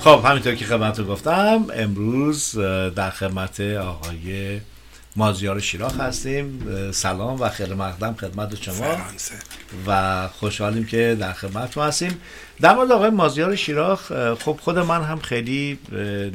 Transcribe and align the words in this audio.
خب 0.00 0.22
همینطور 0.24 0.54
که 0.54 0.64
خدمت 0.64 1.00
گفتم 1.00 1.66
امروز 1.74 2.58
در 2.96 3.10
خدمت 3.10 3.60
آقای 3.60 4.60
مازیار 5.16 5.60
شیراخ 5.60 6.00
هستیم. 6.00 6.66
سلام 6.90 7.40
و 7.40 7.48
خیلی 7.48 7.74
مقدم 7.74 8.14
خدمت 8.14 8.62
شما. 8.62 8.96
و 9.86 10.28
خوشحالیم 10.28 10.84
که 10.86 11.16
در 11.20 11.32
خدمت 11.32 11.78
هستیم. 11.78 12.20
در 12.60 12.74
مورد 12.74 12.92
آقای 12.92 13.10
مازیار 13.10 13.56
شیراخ 13.56 14.12
خب 14.34 14.58
خود 14.62 14.78
من 14.78 15.02
هم 15.02 15.18
خیلی 15.18 15.78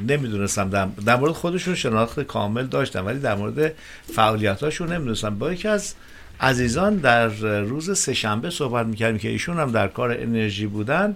نمی‌دونستم 0.07 0.69
در, 0.69 0.87
در 1.05 1.15
مورد 1.15 1.31
خودشون 1.31 1.75
شناخت 1.75 2.19
کامل 2.19 2.65
داشتم 2.65 3.05
ولی 3.05 3.19
در 3.19 3.35
مورد 3.35 3.73
فعالیتاشون 4.15 4.93
نمی‌دونستم. 4.93 5.37
با 5.37 5.53
یکی 5.53 5.67
از 5.67 5.93
عزیزان 6.41 6.95
در 6.95 7.27
روز 7.61 7.99
سهشنبه 7.99 8.49
صحبت 8.49 8.85
می‌کردیم 8.85 9.19
که 9.19 9.29
ایشون 9.29 9.59
هم 9.59 9.71
در 9.71 9.87
کار 9.87 10.11
انرژی 10.11 10.65
بودن. 10.65 11.15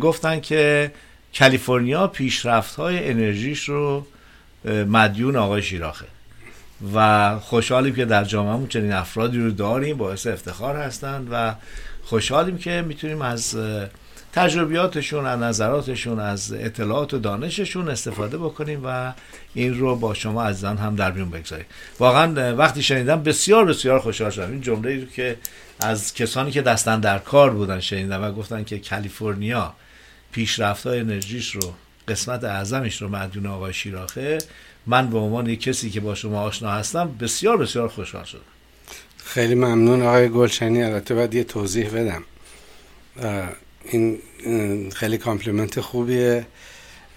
گفتن 0.00 0.40
که 0.40 0.92
کالیفرنیا 1.38 2.06
پیشرفت 2.06 2.74
های 2.74 3.10
انرژیش 3.10 3.64
رو 3.68 4.06
مدیون 4.64 5.36
آقای 5.36 5.62
شیراخه. 5.62 6.06
و 6.94 7.38
خوشحالیم 7.38 7.94
که 7.94 8.04
در 8.04 8.24
جامعهمون 8.24 8.68
چنین 8.68 8.92
افرادی 8.92 9.38
رو 9.38 9.50
داریم 9.50 9.96
باعث 9.96 10.26
افتخار 10.26 10.76
هستند 10.76 11.28
و 11.32 11.54
خوشحالیم 12.02 12.58
که 12.58 12.84
می‌تونیم 12.86 13.22
از 13.22 13.56
تجربیاتشون 14.32 15.26
از 15.26 15.40
نظراتشون 15.40 16.20
از 16.20 16.52
اطلاعات 16.52 17.14
و 17.14 17.18
دانششون 17.18 17.88
استفاده 17.88 18.38
بکنیم 18.38 18.80
و 18.84 19.12
این 19.54 19.78
رو 19.78 19.96
با 19.96 20.14
شما 20.14 20.44
عزیزان 20.44 20.76
هم 20.76 20.96
در 20.96 21.12
میون 21.12 21.30
بگذاریم. 21.30 21.66
واقعا 21.98 22.56
وقتی 22.56 22.82
شنیدم 22.82 23.22
بسیار 23.22 23.64
بسیار 23.64 23.98
خوشحال 23.98 24.30
شدم. 24.30 24.50
این 24.50 24.60
جمله 24.60 25.00
رو 25.00 25.06
که 25.06 25.36
از 25.80 26.14
کسانی 26.14 26.50
که 26.50 26.62
دست 26.62 27.00
اندر 27.00 27.18
کار 27.18 27.50
بودن 27.50 27.80
شنیدم 27.80 28.22
و 28.22 28.32
گفتن 28.32 28.64
که 28.64 28.78
کالیفرنیا 28.78 29.74
پیشرفت 30.32 30.86
انرژیش 30.86 31.54
رو 31.54 31.74
قسمت 32.08 32.44
اعظمش 32.44 33.02
رو 33.02 33.08
مدیون 33.08 33.46
آقای 33.46 33.72
شیراخه 33.72 34.38
من 34.86 35.10
به 35.10 35.18
عنوان 35.18 35.46
یک 35.46 35.60
کسی 35.60 35.90
که 35.90 36.00
با 36.00 36.14
شما 36.14 36.42
آشنا 36.42 36.70
هستم 36.70 37.16
بسیار 37.20 37.56
بسیار 37.56 37.88
خوشحال 37.88 38.24
شدم. 38.24 38.40
خیلی 39.16 39.54
ممنون 39.54 40.02
آقای 40.02 40.28
گلشنی. 40.28 40.82
البته 40.82 41.14
باید 41.14 41.34
یه 41.34 41.44
توضیح 41.44 41.88
بدم. 41.88 42.24
این 43.84 44.18
خیلی 44.90 45.18
compliment 45.18 45.80
خوبیه. 45.80 46.46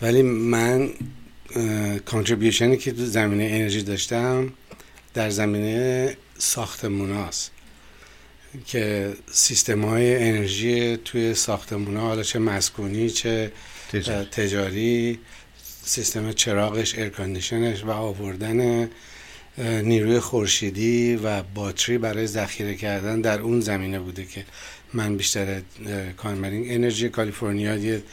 ولی 0.02 0.22
من 0.22 0.90
contribution 2.06 2.72
ی 2.72 2.78
که 2.78 2.92
تو 2.92 3.06
زمینه 3.06 3.44
انرژی 3.44 3.82
داشتم 3.82 4.54
در 5.14 5.30
زمینه 5.30 6.18
ساختمون 6.38 7.12
هاست. 7.12 7.52
که 8.66 9.14
سیستم 9.32 9.86
های 9.86 10.24
انرژی 10.24 10.98
توی 10.98 11.34
ساختمون 11.34 11.98
ها 11.98 12.08
حالا 12.08 12.24
چه 12.24 12.40
مسکونی 12.40 13.10
چه 13.10 13.52
تجاری, 13.92 14.26
تجاری 14.26 15.20
سیستم 15.84 16.32
چراغش 16.32 16.96
air 16.96 17.15
condition 17.15 17.71
ش 17.71 17.84
و 17.84 17.90
آوردن 17.90 18.90
نیروی 19.58 20.20
خورشیدی 20.20 21.16
و 21.16 21.44
باتری 21.44 21.98
برای 21.98 22.28
ذخیره 22.28 22.76
کردن 22.76 23.22
در 23.22 23.40
اون 23.40 23.60
زمینه 23.60 24.00
بوده 24.00 24.26
که 24.26 24.46
من 24.94 25.18
بیشتر 25.18 25.62
کار 26.18 26.36
انرژی 26.44 27.10
کالیفرنیا 27.10 27.76
یه 27.76 28.04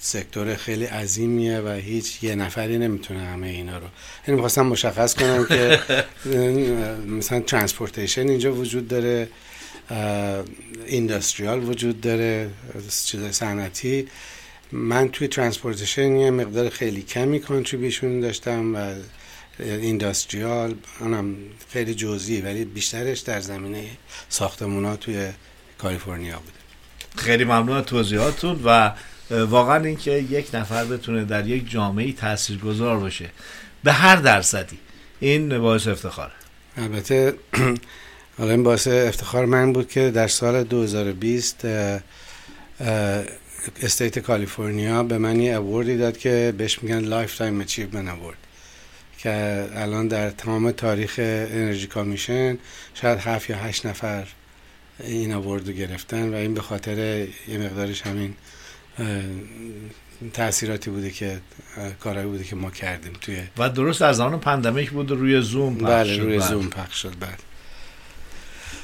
sector 0.00 0.54
خیلی 0.54 0.84
عظیمیه 0.84 1.60
و 1.60 1.68
هیچ 1.68 2.22
یه 2.22 2.34
نفری 2.34 2.78
نمی‌تونه 2.78 3.20
همه 3.20 3.46
اینا 3.46 3.78
رو. 3.78 3.86
یعنی 4.26 4.34
می‌خواستم 4.34 4.66
مشخص 4.66 5.14
کنم 5.14 5.46
که 5.46 5.80
مثلا 7.18 7.40
transportation 7.40 8.28
اینجا 8.28 8.54
وجود 8.54 8.88
داره. 8.88 9.28
industrial 10.86 11.68
وجود 11.68 12.00
داره 12.00 12.50
چیز 13.04 13.30
صنعتی. 13.30 14.08
من 14.72 15.08
توی 15.08 15.28
transportation 15.28 16.16
یه 16.16 16.30
مقدار 16.30 16.68
خیلی 16.68 17.02
کمی 17.02 17.40
contribution 17.40 18.20
داشتم 18.20 18.74
و 18.74 18.94
industrial 19.58 20.74
اونم 21.00 21.36
خیلی 21.72 21.94
جزئی 21.94 22.40
ولی 22.40 22.64
بیشترش 22.64 23.20
در 23.20 23.40
زمینه 23.40 23.86
ساختمونا 24.28 24.96
توی 24.96 25.28
کالیفرنیا 25.78 26.38
بوده 26.38 26.60
خیلی 27.16 27.44
ممنون 27.44 27.76
از 27.76 27.84
توضیحاتتون 27.84 28.60
و 28.64 28.92
واقعا 29.30 29.84
اینکه 29.84 30.10
یک 30.10 30.54
نفر 30.54 30.84
بتونه 30.84 31.24
در 31.24 31.46
یک 31.46 31.70
جامعه 31.70 32.12
تاثیرگذار 32.12 32.98
باشه. 32.98 33.30
به 33.84 33.92
هر 33.92 34.16
درصدی. 34.16 34.78
این 35.20 35.58
باعث 35.58 35.88
افتخاره. 35.88 36.32
البته 36.76 37.34
حالا 38.40 38.52
این 38.52 38.62
باعث 38.62 38.88
افتخار 38.88 39.44
من 39.46 39.72
بود 39.72 39.88
که 39.88 40.10
در 40.10 40.28
سال 40.28 40.64
2020 40.64 41.66
State 43.82 44.18
کالیفرنیا 44.18 45.02
به 45.02 45.18
من 45.18 45.40
یه 45.40 45.54
award 45.54 45.89
ی 45.89 45.96
داد 45.96 46.18
که 46.18 46.54
بهش 46.58 46.82
میگن 46.82 46.98
Lifetime 46.98 47.60
Achievement 47.60 48.08
Award 48.08 48.36
که 49.18 49.66
الان 49.74 50.08
در 50.08 50.30
تمام 50.30 50.70
تاریخ 50.70 51.14
Energy 51.18 51.86
Commission 51.86 52.58
شاید 52.94 53.18
هفت 53.18 53.50
یا 53.50 53.56
هشت 53.56 53.86
نفر 53.86 54.26
این 55.00 55.32
اوورد 55.32 55.66
رو 55.66 55.72
گرفتن 55.72 56.28
و 56.28 56.34
این 56.34 56.54
به 56.54 56.60
خاطر 56.60 56.98
یه 57.48 57.58
مقدارش 57.58 58.02
همین 58.02 58.34
تاثیراتی 60.32 60.90
بوده 60.90 61.10
که 61.10 61.40
کارهایی 62.00 62.28
بوده 62.28 62.44
که 62.44 62.56
ما 62.56 62.70
کردیم 62.70 63.12
توی 63.20 63.36
و 63.58 63.68
درست 63.68 64.02
از 64.02 64.16
زمان 64.16 64.40
پندمیک 64.40 64.90
بود 64.90 65.10
روی 65.10 65.40
زوم 65.40 65.74
پخش 65.74 65.84
بله 65.84 66.16
روی 66.18 66.38
بله. 66.38 66.48
زوم 66.48 66.68
پخش 66.68 67.02
شد 67.02 67.18
بعد 67.18 67.42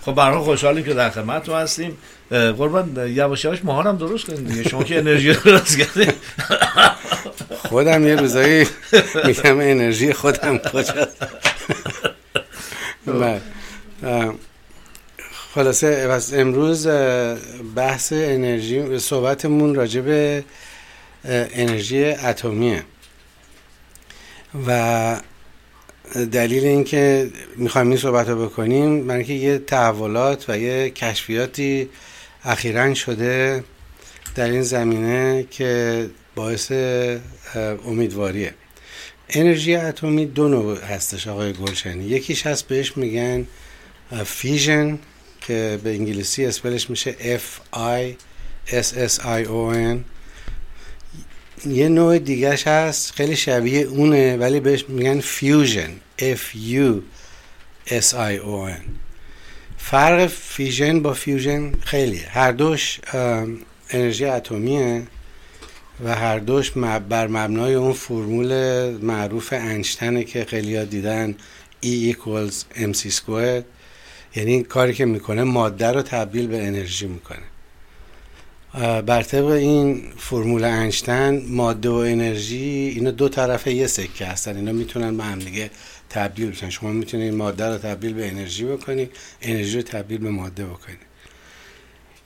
خب 0.06 0.14
برای 0.14 0.38
خوشحالیم 0.38 0.84
که 0.84 0.94
در 0.94 1.10
خدمت 1.10 1.42
تو 1.42 1.54
هستیم. 1.54 1.98
قربان 2.30 3.08
یواش 3.08 3.44
یواش 3.44 3.64
ماهانم 3.64 3.96
درست 3.96 4.24
کنید 4.24 4.48
دیگه. 4.48 4.68
شما 4.68 4.84
که 4.84 4.98
انرژی 4.98 5.32
درست 5.32 5.78
کردید 5.78 6.14
خودم 7.68 8.08
یه 8.08 8.16
روزایی 8.16 8.66
میگم 9.24 9.60
انرژی 9.60 10.12
خودم 10.12 10.58
کجاست. 10.58 11.26
بله. 13.06 13.40
خلاصه 15.54 16.20
امروز 16.32 16.86
بحث 17.76 18.12
انرژی 18.12 18.98
صحبتمون 18.98 19.74
راجع 19.74 20.00
به 20.00 20.44
انرژی 21.24 22.04
اتمیه. 22.04 22.82
و 24.66 25.16
دلیل 26.14 26.64
اینکه 26.64 27.30
می‌خوایم 27.56 27.88
این 27.88 27.96
صحبت 27.96 28.28
رو 28.28 28.46
بکنیم 28.46 29.06
برای 29.06 29.24
یه 29.24 29.58
تحولات 29.58 30.44
و 30.48 30.58
یه 30.58 30.90
کشفیاتی 30.90 31.88
اخیرا 32.44 32.94
شده 32.94 33.64
در 34.34 34.50
این 34.50 34.62
زمینه 34.62 35.46
که 35.50 36.06
باعث 36.34 36.72
امیدواریه. 37.86 38.54
انرژی 39.28 39.76
اتمی 39.76 40.26
دو 40.26 40.48
نوع 40.48 40.84
هستش 40.84 41.28
آقای 41.28 41.52
گلشنی. 41.52 42.04
یکیش 42.04 42.46
هست 42.46 42.68
بهش 42.68 42.96
میگن 42.96 43.46
fission 44.24 44.98
که 45.40 45.78
به 45.84 45.90
انگلیسی 45.90 46.46
spell 46.46 46.78
ش 46.78 46.90
میشه 46.90 47.38
F 47.38 47.76
I 47.76 48.14
S 48.72 49.10
S 49.10 49.18
I 49.20 49.44
O 49.46 49.74
N. 49.74 49.98
یه 51.64 51.88
نوع 51.88 52.18
دیگهش 52.18 52.66
هست 52.66 53.12
خیلی 53.12 53.36
شبیه 53.36 53.80
اونه 53.80 54.36
ولی 54.36 54.60
بهش 54.60 54.84
میگن 54.88 55.20
fusion 55.20 55.90
F 56.18 56.56
U 56.70 57.00
S 57.88 58.12
I 58.12 58.35
O 58.35 58.59
N 58.59 58.82
فرق 59.78 60.26
fission 60.26 61.00
با 61.02 61.14
fusion 61.14 61.72
خیلی 61.72 62.18
هر 62.18 62.52
دوش 62.52 63.00
انرژی 63.90 64.24
اتمیه 64.24 65.02
و 66.04 66.14
هر 66.14 66.38
دوش 66.38 66.70
بر 67.08 67.26
مبنای 67.26 67.74
اون 67.74 67.92
فرمول 67.92 68.52
معروف 68.90 69.52
انشتنه 69.52 70.24
که 70.24 70.44
خیلی 70.44 70.76
ها 70.76 70.84
دیدن 70.84 71.34
E 71.84 72.14
equals 72.14 72.78
mc 72.78 73.12
squared. 73.12 73.64
یعنی 74.36 74.62
کاری 74.62 74.94
که 74.94 75.04
می‌کنه 75.04 75.44
ماده 75.44 75.92
رو 75.92 76.02
تبدیل 76.02 76.46
به 76.46 76.66
انرژی 76.66 77.06
می‌کنه. 77.06 77.38
بر 78.76 79.22
طبق 79.22 79.46
این 79.46 80.02
فرمول 80.18 80.64
انشتن 80.64 81.42
ماده 81.48 81.88
و 81.88 81.94
انرژی 81.94 82.92
اینا 82.96 83.10
دو 83.10 83.28
طرف 83.28 83.66
یه 83.66 83.86
سکه 83.86 84.26
هستن. 84.26 84.56
اینا 84.56 84.72
می‌تونن 84.72 85.16
به 85.16 85.24
هم 85.24 85.38
دیگه 85.38 85.70
تبدیل 86.10 86.50
بشن. 86.50 86.70
شما 86.70 86.92
می‌تونید 86.92 87.34
ماده 87.34 87.64
رو 87.64 87.78
تبدیل 87.78 88.14
به 88.14 88.28
انرژی 88.28 88.64
بکنید 88.64 89.10
انرژی 89.42 89.76
رو 89.76 89.82
تبدیل 89.82 90.18
به 90.18 90.30
ماده 90.30 90.64
بکنید. 90.64 90.98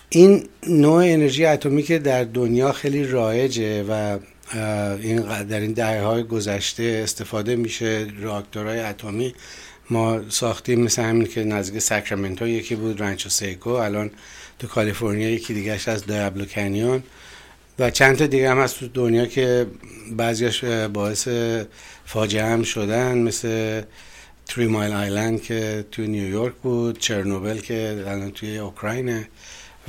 این 0.08 0.48
نوع 0.68 1.04
انرژی 1.04 1.44
اتمی 1.44 1.82
که 1.82 1.98
در 1.98 2.24
دنیا 2.24 2.72
خیلی 2.72 3.04
رایجه 3.04 3.82
و 3.82 4.18
این 5.02 5.44
در 5.44 5.60
این 5.60 5.72
دهه 5.72 6.02
های 6.02 6.22
گذشته 6.22 7.00
استفاده 7.04 7.56
میشه. 7.56 8.06
راکتورهای 8.20 8.80
اتمی 8.80 9.34
ما 9.90 10.20
ساختیم 10.28 10.80
مثل 10.80 11.02
همین 11.02 11.26
که 11.26 11.44
نزدیک 11.44 11.82
ساکرامنتو 11.82 12.48
یکی 12.48 12.74
بود 12.74 13.00
رانچو 13.00 13.28
سیکو. 13.28 13.70
الان 13.70 14.10
تو 14.60 14.66
کالیفرنیا 14.66 15.30
یکی 15.30 15.54
دیگهش 15.54 15.88
از 15.88 16.06
دیابلو 16.06 16.44
کنیون 16.44 17.02
و 17.78 17.90
چند 17.90 18.16
تا 18.16 18.26
دیگه 18.26 18.50
هم 18.50 18.58
هست 18.58 18.80
تو 18.80 18.88
دنیا 18.88 19.26
که 19.26 19.66
بعضیش 20.16 20.64
باعث 20.64 21.28
فاجعه 22.06 22.44
هم 22.44 22.62
شدن. 22.62 23.18
مثل 23.18 23.82
تری 24.46 24.66
مایل 24.66 24.92
آیلند 24.92 25.42
که 25.42 25.84
توی 25.90 26.06
نیویورک 26.06 26.54
بود 26.54 26.98
چرنوبل 26.98 27.58
که 27.58 28.04
الان 28.06 28.30
توی 28.30 28.58
اوکراینه 28.58 29.28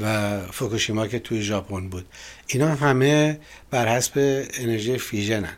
و 0.03 0.39
فوکوشیما 0.51 1.07
که 1.07 1.19
توی 1.19 1.41
ژاپن 1.41 1.89
بود. 1.89 2.05
اینا 2.47 2.75
همه 2.75 3.39
بر 3.71 3.87
حسب 3.97 4.45
انرژی 4.53 4.97
fission 4.97 5.43
هن. 5.43 5.57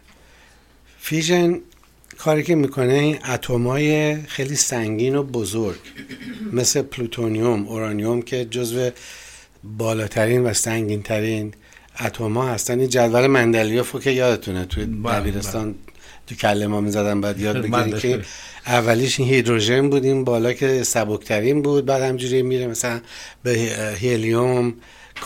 fission 1.00 1.60
کاری 2.24 2.44
که 2.44 2.56
می‌کنه 2.56 2.94
این 2.94 3.18
اتمای 3.30 4.16
خیلی 4.16 4.56
سنگین 4.56 5.16
و 5.16 5.24
بزرگ 5.24 5.80
مثل 6.54 6.81
پلوتونیوم 6.81 7.68
اورانیوم 7.68 8.22
که 8.22 8.46
جزو 8.46 8.90
بالاترین 9.64 10.44
و 10.44 10.54
سنگین 10.54 11.02
ترین 11.02 11.54
اتما 12.00 12.48
هستن. 12.48 12.80
این 12.80 12.90
جدول 12.90 13.28
مندلیوف 13.28 13.96
که 14.04 14.12
یادتونه 14.12 14.66
توی 14.66 14.86
بله، 14.86 15.20
دبیرستان 15.20 15.72
بله. 15.72 15.81
تو 16.28 16.36
کله 16.36 16.68
ما 16.68 16.81
می‌زدن 16.81 17.22
بعد 17.22 17.40
یاد 17.40 17.58
بگیریم 17.58 17.98
که 17.98 18.22
اولیش 18.68 19.20
این 19.20 19.30
هیدروژن 19.30 19.90
بود 19.90 20.06
این 20.06 20.24
بالا 20.24 20.54
که 20.54 20.84
سبکترین 20.84 21.62
بود 21.62 21.86
بعد 21.86 22.02
همجوری 22.02 22.42
میره 22.42 22.68
مثلا 22.68 23.02
به 23.44 23.54
هلیوم 24.02 24.74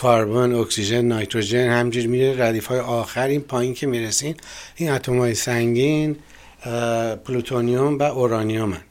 کربن 0.02 0.54
اکسیژن 0.54 1.12
نیتروژن 1.12 1.68
همجوری 1.68 2.06
میره 2.06 2.46
ردیف 2.46 2.66
های 2.66 2.78
آخر 2.80 3.26
این 3.26 3.40
پایین 3.40 3.74
که 3.74 3.86
می‌رسین. 3.86 4.34
این 4.76 4.90
اتم 4.90 5.18
های 5.18 5.34
سنگین 5.34 6.16
پلوتونیوم 7.24 7.98
و 7.98 8.02
اورانیوم 8.02 8.72
هن. 8.72 8.82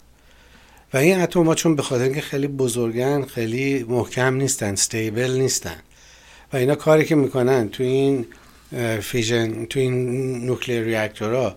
و 0.93 0.97
این 0.97 1.19
اتم 1.19 1.45
ها 1.45 1.55
چون 1.55 1.75
به 1.75 1.81
خاطر 1.81 2.03
اینکه 2.03 2.21
خیلی 2.21 2.47
بزرگن 2.47 3.25
خیلی 3.25 3.83
محکم 3.83 4.35
نیستن 4.35 4.73
stable 4.73 5.31
نیستن. 5.31 5.75
و 6.53 6.57
اینا 6.57 6.75
کاری 6.75 7.05
که 7.05 7.15
می‌کنن 7.15 7.69
تو 7.69 7.83
این 7.83 8.25
fission 9.01 9.65
تو 9.65 9.79
این 9.79 10.45
nuclear 10.45 10.83
reactor 10.83 11.46
ها 11.46 11.55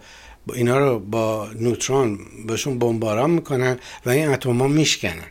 اینا 0.55 0.79
رو 0.79 0.99
با 0.99 1.49
نوترون 1.61 2.19
بهشون 2.47 2.79
بمباران 2.79 3.31
می‌کنن 3.31 3.79
و 4.07 4.11
این 4.11 4.29
اتم 4.29 4.59
ها 4.59 4.69
میشکنن. 4.69 5.31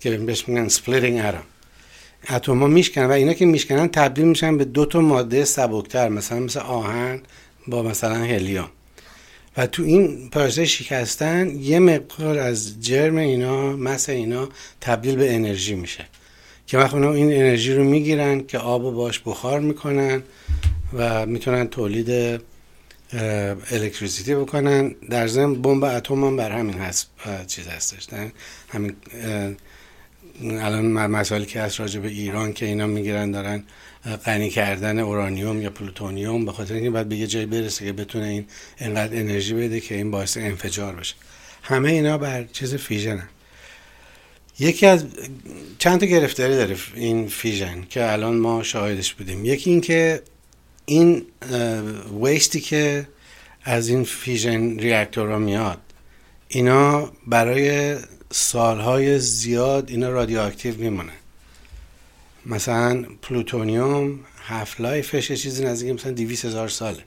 که 0.00 0.10
بهش 0.10 0.48
میگن 0.48 0.68
splitting 0.68 1.03
atom 1.03 1.18
اتم 1.18 2.58
ها 2.58 2.66
میشکنن 2.66 3.06
و 3.06 3.10
اینا 3.12 3.32
که 3.32 3.46
میشکنن 3.46 3.88
تبدیل 3.88 4.24
میشن 4.24 4.56
به 4.56 4.64
دو 4.64 4.86
تا 4.86 5.00
ماده 5.00 5.44
سبکتر 5.44 6.08
مثلا 6.08 6.40
مثل 6.40 6.60
آهن 6.60 7.20
با 7.66 7.82
مثلا 7.82 8.14
هلیوم 8.14 8.68
و 9.58 9.66
تو 9.66 9.82
این 9.82 10.30
پروسه 10.30 10.64
شکستن 10.64 11.58
یه 11.60 11.78
مقدار 11.78 12.38
از 12.38 12.80
جرم 12.80 13.16
اینا 13.16 13.76
mass 13.76 14.08
اینا 14.08 14.48
تبدیل 14.80 15.16
به 15.16 15.34
انرژی 15.34 15.74
میشه. 15.74 16.06
که 16.66 16.78
وقت 16.78 16.94
این 16.94 17.32
انرژی 17.32 17.74
رو 17.74 17.84
می‌گیرن 17.84 18.46
که 18.46 18.58
آب 18.58 18.84
و 18.84 18.90
باش 18.90 19.20
بخار 19.26 19.60
می‌کنن 19.60 20.22
و 20.92 21.26
می‌تونن 21.26 21.68
تولید 21.68 22.40
electricity 23.70 24.34
بکنن. 24.34 24.94
در 25.10 25.26
ضمن 25.26 25.62
بمب 25.62 25.84
اتم 25.84 26.24
هم 26.24 26.36
بر 26.36 26.52
همین 26.52 26.74
هست 26.74 27.10
چیز 27.46 27.66
هستش 27.66 28.06
همین 28.68 28.92
الان 30.42 30.86
مسائلی 30.86 31.46
که 31.46 31.60
هست 31.60 31.80
راجع 31.80 32.00
به 32.00 32.08
ایران 32.08 32.52
که 32.52 32.66
اینا 32.66 32.86
می‌گیرن 32.86 33.30
دارن 33.30 33.64
غنی 34.16 34.50
کردن 34.50 34.98
اورانیوم 34.98 35.62
یا 35.62 35.70
پلوتونیوم 35.70 36.44
به 36.44 36.52
خاطر 36.52 36.74
اینکه 36.74 36.90
باید 36.90 37.08
به 37.08 37.16
یه 37.16 37.26
جایی 37.26 37.46
برسه 37.46 37.84
که 37.84 37.92
بتونه 37.92 38.26
این 38.26 38.46
انقدر 38.78 39.16
انرژی 39.16 39.54
بده 39.54 39.80
که 39.80 39.94
این 39.94 40.10
باعث 40.10 40.36
انفجار 40.36 40.96
بشه. 40.96 41.14
همه 41.62 41.90
اینا 41.90 42.18
بر 42.18 42.44
چیز 42.44 42.74
fission 42.74 43.28
یکی 44.58 44.86
از 44.86 45.04
چند 45.78 46.00
تا 46.00 46.06
گرفتاری 46.06 46.56
داره 46.56 46.76
این 46.94 47.28
fission 47.28 47.84
که 47.90 48.12
الان 48.12 48.36
ما 48.36 48.62
شاهدش 48.62 49.14
بودیم. 49.14 49.44
یکی 49.44 49.70
این 49.70 49.80
که 49.80 50.22
این 50.84 51.26
waste 52.22 52.54
ی 52.54 52.60
که 52.60 53.08
از 53.64 53.88
این 53.88 54.04
fission 54.04 54.78
reactor 54.78 55.30
ها 55.30 55.38
میاد 55.38 55.78
اینا 56.48 57.12
برای 57.26 57.96
سالهای 58.30 59.18
زیاد 59.18 59.90
اینا 59.90 60.10
رادیواکتیو 60.10 60.74
میمونه 60.78 61.12
مثلا 62.48 63.04
پلوتونیوم 63.22 64.20
half-life 64.42 64.80
ش 64.80 65.32
چیزی 65.32 65.64
نزدیک 65.64 65.94
مثلا 65.94 66.12
200 66.12 66.44
هزار 66.44 66.68
ساله. 66.68 67.02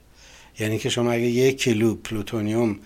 یعنی 0.58 0.78
که 0.78 0.88
شما 0.88 1.12
اگه 1.12 1.24
یک 1.24 1.62
کیلو 1.62 1.94
پلوتونیوم 1.94 2.78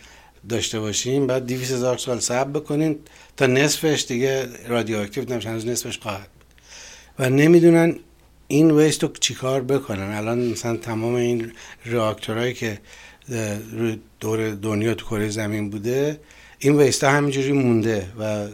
داشته 0.49 0.81
باشین 0.81 1.27
بعد 1.27 1.47
200 1.47 1.73
هزار 1.73 1.99
سال 1.99 2.21
صبر 2.21 2.51
بکنین 2.51 2.99
تا 3.37 3.47
نصفش 3.47 4.05
دیگه 4.09 4.47
رادیواکتیو 4.69 5.33
نمیشه 5.33 5.49
هنوز 5.49 5.67
نصفش 5.67 5.99
خواهد 5.99 6.29
و 7.19 7.31
نمی‌دونن 7.31 7.99
این 8.49 8.71
ویست 8.71 9.03
رو 9.03 9.13
چیکار 9.21 9.61
بکنن. 9.61 10.13
الان 10.13 10.39
مثلا 10.39 10.77
تمام 10.77 11.15
این 11.15 11.53
راکتورهایی 11.85 12.55
که 12.55 12.79
دور 14.21 14.55
دنیا 14.55 14.95
تو 14.95 15.07
کره 15.07 15.29
زمین 15.29 15.71
بوده 15.71 16.21
این 16.59 16.77
ویست 16.77 17.05
همینجوری 17.05 17.53
مونده 17.53 18.07
و 18.21 18.49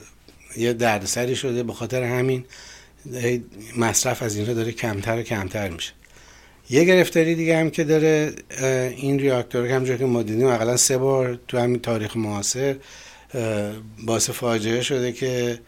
یه 0.56 0.72
دردسری 0.72 1.36
شده 1.36 1.62
به 1.62 1.72
خاطر 1.72 2.02
همین. 2.02 2.44
مصرف 3.76 4.22
از 4.22 4.36
اینها 4.36 4.52
داره 4.52 4.72
کمتر 4.72 5.18
و 5.18 5.22
کمتر 5.22 5.68
میشه. 5.68 5.92
یه 6.70 6.84
گرفتاری 6.84 7.34
دیگه 7.34 7.58
هم 7.58 7.70
که 7.70 7.84
داره 7.84 8.32
این 8.96 9.18
ریاکتور 9.18 9.68
که 9.68 9.74
همجور 9.74 9.96
که 9.96 10.04
ما 10.04 10.22
دیدیم 10.22 10.46
اقلا 10.46 10.76
سه 10.76 10.98
بار 10.98 11.38
تو 11.48 11.58
همین 11.58 11.80
تاریخ 11.80 12.16
معاصر 12.16 12.76
باعث 14.06 14.30
فاجعه 14.30 14.82
شده 14.82 15.12
که 15.12 15.58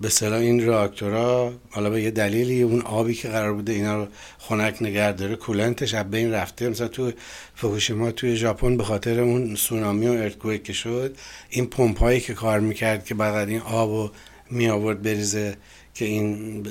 به 0.00 0.08
اصطلاح 0.08 0.38
این 0.38 0.66
راکتورا 0.66 1.52
حالا 1.70 1.90
به 1.90 2.02
یه 2.02 2.10
دلیلی 2.10 2.62
اون 2.62 2.82
آبی 2.82 3.14
که 3.14 3.28
قرار 3.28 3.52
بوده 3.52 3.72
اینا 3.72 3.96
رو 3.96 4.08
خنک 4.38 4.76
نگه 4.80 5.12
داره 5.12 5.36
coolant 5.36 5.81
ش 5.81 5.94
از 5.94 6.10
بین 6.10 6.32
رفته. 6.32 6.68
مثلا 6.68 6.88
تو 6.88 7.12
فوکوشیما 7.54 8.10
توی 8.10 8.36
ژاپن 8.36 8.76
به 8.76 8.84
خاطر 8.84 9.20
اون 9.20 9.54
سونامی 9.54 10.06
و 10.06 10.10
earthquake 10.10 10.62
که 10.62 10.72
شد 10.72 11.16
این 11.50 11.66
پمپ 11.66 11.98
هایی 11.98 12.20
که 12.20 12.34
کار 12.34 12.60
می‌کرد 12.60 13.04
که 13.04 13.14
بعد 13.14 13.48
این 13.48 13.60
آب 13.60 13.90
رو 13.90 14.10
می 14.50 14.68
آورد 14.68 15.02
بریزه 15.02 15.56
که 15.94 16.04
این 16.04 16.66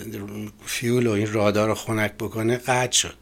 fuel 0.66 1.08
و 1.08 1.12
این 1.12 1.34
rod 1.34 1.59
ا 1.59 1.68
رو 1.68 1.76
خنک 1.76 2.14
بکنه 2.14 2.58
قطع 2.58 2.98
شد. 2.98 3.16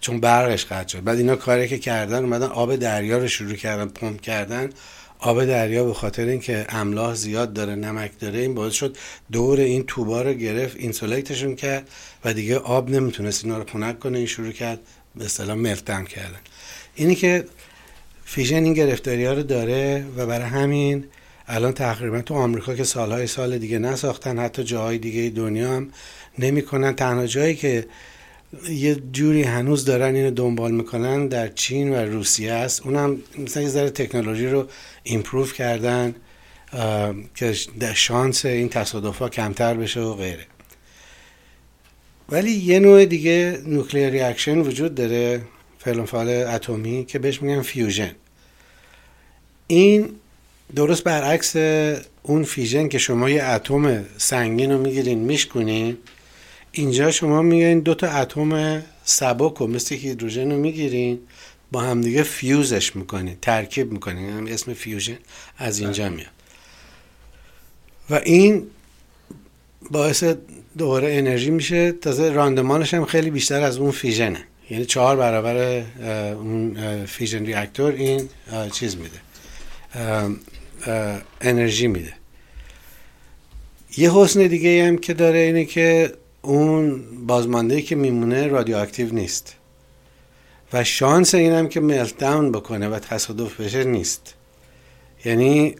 چون 0.00 0.20
برقش 0.20 0.64
قطع 0.64 0.88
شد. 0.88 1.04
بعد 1.04 1.18
اینا 1.18 1.36
کاری 1.36 1.68
که 1.68 1.78
کردن 1.78 2.24
اومدن 2.24 2.46
آب 2.46 2.76
دریا 2.76 3.18
رو 3.18 3.28
شروع 3.28 3.54
کردن 3.54 3.88
پمپ 3.88 4.20
کردن. 4.20 4.70
آب 5.18 5.44
دریا 5.44 5.84
به 5.84 5.94
خاطر 5.94 6.24
اینکه 6.24 6.66
املاح 6.68 7.14
زیاد 7.14 7.52
داره 7.52 7.74
نمک 7.74 8.10
داره 8.20 8.38
این 8.38 8.54
باعث 8.54 8.72
شد 8.72 8.96
دور 9.32 9.60
این 9.60 9.84
توبا 9.86 10.22
رو 10.22 10.32
گرفت 10.32 10.76
اینسولیتشون 10.76 11.56
کرد 11.56 11.88
و 12.24 12.32
دیگه 12.32 12.58
آب 12.58 12.90
نمی‌تونست 12.90 13.44
اینا 13.44 13.58
رو 13.58 13.64
خنک 13.64 13.98
کنه 13.98 14.18
این 14.18 14.26
شروع 14.26 14.52
کرد 14.52 14.80
به 15.16 15.24
اصطلاح 15.24 15.56
ملتم 15.56 16.04
کردن. 16.04 16.40
اینی 16.94 17.14
که 17.14 17.44
فیژن 18.24 18.64
این 18.64 18.74
گرفتاری 18.74 19.24
ها 19.24 19.32
رو 19.32 19.42
داره 19.42 20.04
و 20.16 20.26
برای 20.26 20.46
همین 20.46 21.04
الان 21.50 21.72
تقریبا 21.72 22.20
تو 22.20 22.34
آمریکا 22.34 22.74
که 22.74 22.84
سالهای 22.84 23.26
سال 23.26 23.58
دیگه 23.58 23.78
نساختن 23.78 24.38
حتی 24.38 24.64
جاهای 24.64 24.98
دیگه 24.98 25.30
دنیا 25.30 25.72
هم 25.72 25.90
نمی‌کنن. 26.38 26.92
تنها 26.92 27.26
جایی 27.26 27.54
که 27.54 27.86
یه 28.68 28.94
جوری 28.94 29.42
هنوز 29.42 29.84
دارن 29.84 30.14
اینو 30.14 30.30
دنبال 30.30 30.72
می‌کنن 30.72 31.26
در 31.26 31.48
چین 31.48 31.90
و 31.90 31.94
روسیه 31.94 32.52
است. 32.52 32.86
اونم 32.86 33.18
مثلا 33.38 33.62
یه 33.62 33.68
ذره 33.68 33.90
تکنولوژی 33.90 34.46
رو 34.46 34.66
improve 35.02 35.52
کردن 35.52 36.14
که 37.34 37.54
شانس 37.94 38.44
این 38.44 38.68
تصادف 38.68 39.22
کمتر 39.22 39.74
بشه 39.74 40.00
و 40.00 40.14
غیره. 40.14 40.46
ولی 42.28 42.50
یه 42.50 42.78
نوع 42.78 43.04
دیگه 43.04 43.58
nuclear 43.66 44.08
reaction 44.10 44.58
وجود 44.58 44.94
داره 44.94 45.42
فعال 46.06 46.28
اتمی 46.28 47.04
که 47.04 47.18
بهش 47.18 47.42
میگن 47.42 47.62
fusion. 47.62 48.14
این 49.66 50.08
درست 50.74 51.04
برعکس 51.04 51.56
اون 52.22 52.44
fission 52.44 52.88
که 52.88 52.98
شما 52.98 53.30
یه 53.30 53.44
اتم 53.44 54.04
سنگین 54.18 54.72
رو 54.72 54.78
می‌گیرین 54.78 55.18
میشکنین 55.18 55.96
اینجا 56.72 57.10
شما 57.10 57.42
میگین 57.42 57.80
دو 57.80 57.94
تا 57.94 58.08
اتم 58.08 58.82
سبک 59.04 59.60
و 59.60 59.66
مثل 59.66 59.94
هیدروژن 59.94 60.50
رو 60.52 60.58
می‌گیرین 60.58 61.18
با 61.72 61.80
همدیگه 61.80 62.22
fuse 62.22 62.71
ش 62.71 62.96
می‌کنین 62.96 63.36
ترکیب 63.42 63.92
می‌کنین 63.92 64.30
هم 64.30 64.46
اسم 64.46 64.74
fusion 64.74 65.18
از 65.58 65.78
اینجا 65.78 66.08
میاد. 66.08 66.30
و 68.10 68.14
این 68.14 68.66
باعث 69.90 70.24
دوباره 70.78 71.14
انرژی 71.14 71.50
میشه 71.50 71.92
تازه 71.92 72.30
راندمانش 72.30 72.94
هم 72.94 73.04
خیلی 73.04 73.30
بیشتر 73.30 73.62
از 73.62 73.76
اون 73.76 73.90
fission 73.90 74.32
ه. 74.32 74.44
یعنی 74.70 74.84
چهار 74.84 75.16
برابر 75.16 75.82
اون 76.34 76.76
fission 77.06 77.46
reactor 77.46 77.92
این 77.92 78.28
چیز 78.72 78.96
میده. 78.96 79.20
انرژی 81.40 81.86
میده. 81.86 82.12
یه 83.96 84.14
حسن 84.14 84.46
دیگه 84.46 84.84
هم 84.84 84.98
که 84.98 85.14
داره 85.14 85.38
اینه 85.38 85.64
که 85.64 86.12
اون 86.42 87.02
بازمانده 87.26 87.82
که 87.82 87.96
میمونه 87.96 88.46
رادیواکتیو 88.46 89.14
نیست. 89.14 89.54
و 90.72 90.84
شانس 90.84 91.34
این 91.34 91.52
هم 91.52 91.68
که 91.68 91.80
ملت 91.80 92.18
داون 92.18 92.52
بکنه 92.52 92.88
و 92.88 92.98
تصادف 92.98 93.60
بشه 93.60 93.84
نیست. 93.84 94.34
یعنی 95.24 95.76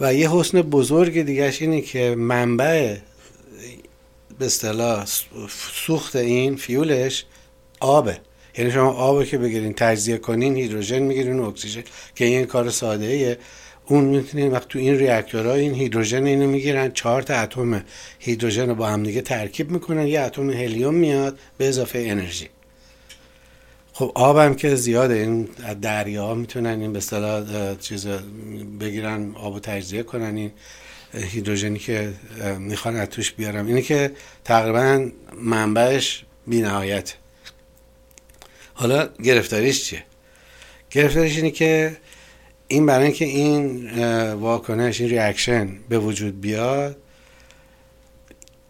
و 0.00 0.14
یه 0.14 0.30
حسن 0.30 0.62
بزرگ 0.62 1.22
دیگهش 1.22 1.62
اینه 1.62 1.80
که 1.80 2.14
منبع 2.18 2.96
به 4.38 4.46
اصطلاح 4.46 5.06
سوخت 5.86 6.16
این 6.16 6.56
فیولش 6.56 7.24
آبه. 7.80 8.18
یعنی 8.58 8.70
شما 8.70 8.90
آب 8.90 9.24
که 9.24 9.38
بگیرین 9.38 9.72
تجزیه 9.72 10.18
کنین 10.18 10.56
هیدروژن 10.56 10.98
می‌گیرین 10.98 11.40
اکسیژن 11.40 11.82
که 12.14 12.24
این 12.24 12.44
کار 12.44 12.70
ساده 12.70 13.06
ایه 13.06 13.38
اون 13.86 14.04
می‌تونین 14.04 14.52
وقت 14.52 14.68
تو 14.68 14.78
این 14.78 14.98
ریاکتورها 14.98 15.54
این 15.54 15.74
هیدروژن 15.74 16.26
اینو 16.26 16.46
می‌گیرن 16.46 16.90
چهار 16.92 17.22
تا 17.22 17.34
اتم 17.34 17.84
هیدروژن 18.18 18.68
رو 18.68 18.74
با 18.74 18.86
هم 18.88 19.02
دیگه 19.02 19.20
ترکیب 19.20 19.70
می‌کنن 19.70 20.06
یه 20.06 20.20
اتم 20.20 20.50
هلیوم 20.50 20.94
میاد 20.94 21.38
به 21.58 21.68
اضافه 21.68 21.98
انرژی. 21.98 22.48
خب 23.92 24.12
آب 24.14 24.38
هم 24.38 24.54
که 24.54 24.74
زیاده 24.74 25.14
این 25.14 25.48
دریا 25.82 26.34
می‌تونن 26.34 26.80
این 26.80 26.92
به 26.92 26.98
اصطلاح 26.98 27.74
چیز 27.76 28.06
بگیرن 28.80 29.32
آب 29.34 29.54
و 29.54 29.60
تجزیه 29.60 30.02
کنن 30.02 30.36
این 30.36 30.50
هیدروژنی 31.14 31.78
که 31.78 32.12
می‌خوان 32.58 32.96
از 32.96 33.08
توش 33.08 33.32
بیارم. 33.32 33.66
اینه 33.66 33.82
که 33.82 34.12
تقریبا 34.44 35.08
منبعش 35.42 36.24
بینهایت 36.46 37.14
حالا 38.74 39.08
گرفتاریش 39.24 39.84
چیه؟ 39.84 40.02
گرفتاریش 40.90 41.36
اینه 41.36 41.50
که 41.50 41.96
این 42.68 42.86
برای 42.86 43.04
اینکه 43.04 43.24
این 43.24 43.90
واکنش 44.32 45.00
این 45.00 45.10
ریاکشن 45.10 45.68
به 45.88 45.98
وجود 45.98 46.40
بیاد 46.40 46.96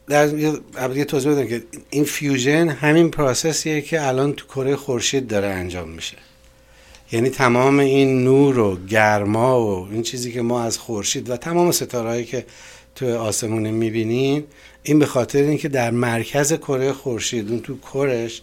در 0.09 0.97
یه 0.97 1.05
توضیح 1.05 1.33
بدم 1.33 1.47
که 1.47 1.62
این 1.91 2.05
فیوژن 2.05 2.69
همین 2.69 3.11
پروسسیه 3.11 3.81
که 3.81 4.07
الان 4.07 4.33
تو 4.33 4.47
کره 4.47 4.76
خورشید 4.76 5.29
داره 5.29 5.47
انجام 5.47 5.88
میشه. 5.88 6.17
یعنی 7.12 7.31
تمام 7.31 7.79
این 7.79 8.25
نور 8.25 8.59
و 8.59 8.76
گرما 8.87 9.67
و 9.67 9.88
این 9.91 10.03
چیزی 10.03 10.33
که 10.33 10.43
ما 10.43 10.62
از 10.62 10.79
خورشید 10.79 11.31
و 11.31 11.37
تمام 11.37 11.73
ستارهایی 11.73 12.25
که 12.25 12.47
تو 12.95 13.19
آسمون 13.19 13.71
می‌بینیم 13.71 14.45
این 14.83 14.99
به 14.99 15.07
خاطر 15.07 15.43
اینکه 15.43 15.69
در 15.69 15.91
مرکز 15.91 16.53
کره 16.53 16.93
خورشید 16.93 17.50
اون 17.50 17.61
تو 17.61 17.79
کرش 17.93 18.43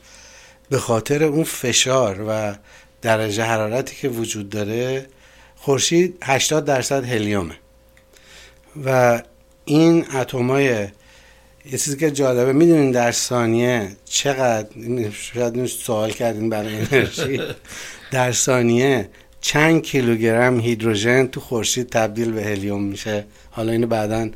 به 0.70 0.78
خاطر 0.78 1.24
اون 1.24 1.44
فشار 1.44 2.26
و 2.28 2.56
درجه 3.02 3.44
حرارتی 3.44 3.96
که 3.96 4.10
وجود 4.10 4.50
داره 4.50 5.06
خورشید 5.64 6.18
80 6.24 6.66
درصد 6.66 7.06
هلیومه. 7.06 7.56
و 8.86 9.22
این 9.66 10.06
اتمای 10.16 10.66
یه 10.66 10.90
چیزی 11.72 11.98
که 11.98 12.12
جالبه 12.12 12.54
می‌دونین 12.54 12.92
در 12.92 13.12
ثانیه 13.12 13.90
چقدر 14.06 14.68
شاید 15.12 15.66
سوال 15.66 16.12
کردین 16.12 16.50
برای 16.50 16.76
انرژی. 16.76 17.42
در 18.12 18.32
ثانیه 18.32 19.10
چند 19.42 19.82
کیلوگرم 19.82 20.60
هیدروژن 20.60 21.28
تو 21.28 21.40
خورشید 21.40 21.90
تبدیل 21.90 22.32
به 22.32 22.44
هلیوم 22.44 22.84
میشه؟ 22.84 23.26
حالا 23.52 23.72
اینو 23.72 23.88
بعدا 23.88 24.30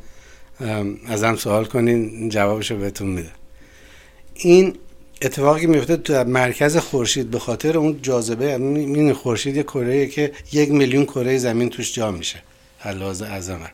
ازم 1.08 1.36
سوال 1.36 1.64
کنین 1.64 2.28
جوابشو 2.28 2.76
بهتون 2.76 3.08
میده 3.08 3.30
این 4.34 4.76
اتفاقی 5.22 5.66
میفته 5.66 5.96
تو 5.96 6.24
مرکز 6.24 6.76
خورشید 6.76 7.30
به 7.30 7.38
خاطر 7.38 7.78
اون 7.78 7.98
جاذبه 8.02 8.54
این 8.54 9.12
خورشید 9.12 9.56
یه 9.56 9.62
کره 9.62 10.06
که 10.06 10.32
یک 10.52 10.70
میلیون 10.70 11.04
کره 11.04 11.38
زمین 11.38 11.70
توش 11.70 11.94
جا 11.94 12.10
میشه. 12.10 12.42
لحاظ 12.84 13.22
عظمت 13.22 13.70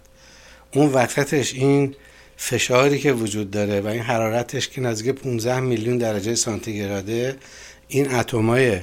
اون 0.75 0.93
وقتش 0.93 1.55
این 1.55 1.95
فشاری 2.37 2.99
که 2.99 3.13
وجود 3.13 3.51
داره 3.51 3.81
و 3.81 3.87
این 3.87 4.03
حرارتش 4.03 4.69
که 4.69 4.81
نزدیک 4.81 5.15
15 5.15 5.61
میلیون 5.61 5.99
درجه 5.99 6.35
سانتیگراده 6.35 7.37
این 7.89 8.15
اتمای 8.15 8.81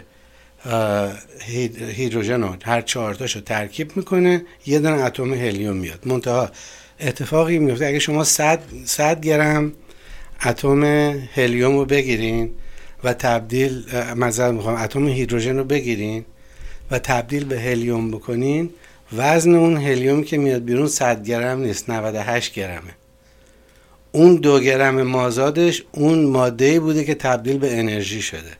هیدروژن 1.95 2.41
رو 2.41 2.55
هر 2.63 2.81
چهارتاشو 2.81 3.41
ترکیب 3.41 3.97
می‌کنه 3.97 4.45
یه 4.65 4.79
دونه 4.79 5.03
اتم 5.03 5.33
هلیوم 5.33 5.77
میاد. 5.77 5.99
منتها 6.05 6.49
اتفاقی 6.99 7.59
میفته 7.59 7.85
اگه 7.85 7.99
شما 7.99 8.23
100 8.23 9.21
گرم 9.21 9.73
اتم 10.45 10.83
هلیوم 11.33 11.77
رو 11.77 11.85
بگیرین 11.85 12.51
و 13.03 13.13
تبدیل 13.13 13.85
مثلا 14.15 14.51
می‌خوام 14.51 14.75
اتم 14.75 15.07
هیدروژن 15.07 15.57
رو 15.57 15.63
بگیرین 15.63 16.25
و 16.91 16.99
تبدیل 16.99 17.43
به 17.43 17.59
هلیوم 17.59 18.11
بکنین. 18.11 18.69
وزن 19.17 19.55
اون 19.55 19.77
هلیوم 19.77 20.23
که 20.23 20.37
میاد 20.37 20.63
بیرون 20.63 20.87
100 20.87 21.23
گرم 21.23 21.59
نیست 21.59 21.89
98 21.89 22.53
گرمه. 22.53 22.91
اون 24.11 24.35
دو 24.35 24.59
گرم 24.59 25.01
مازادش 25.01 25.83
اون 25.91 26.25
ماده 26.25 26.79
بوده 26.79 27.03
که 27.03 27.15
تبدیل 27.15 27.57
به 27.57 27.79
انرژی 27.79 28.21
شده 28.21 28.51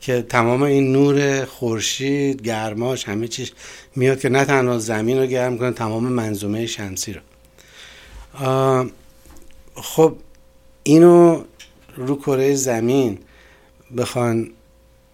که 0.00 0.22
تمام 0.22 0.62
این 0.62 0.92
نور 0.92 1.44
خورشید 1.44 2.42
گرماش 2.42 3.04
همه 3.04 3.28
چیز 3.28 3.52
میاد 3.96 4.20
که 4.20 4.28
نه 4.28 4.44
تنها 4.44 4.78
زمین 4.78 5.18
رو 5.18 5.26
گرم 5.26 5.58
کنه 5.58 5.70
تمام 5.70 6.04
منظومه 6.04 6.66
شمسی 6.66 7.12
رو. 7.12 7.20
خب 9.74 10.16
اینو 10.86 11.44
رو 11.96 12.16
کره 12.16 12.54
زمین 12.54 13.18
بخوان 13.96 14.50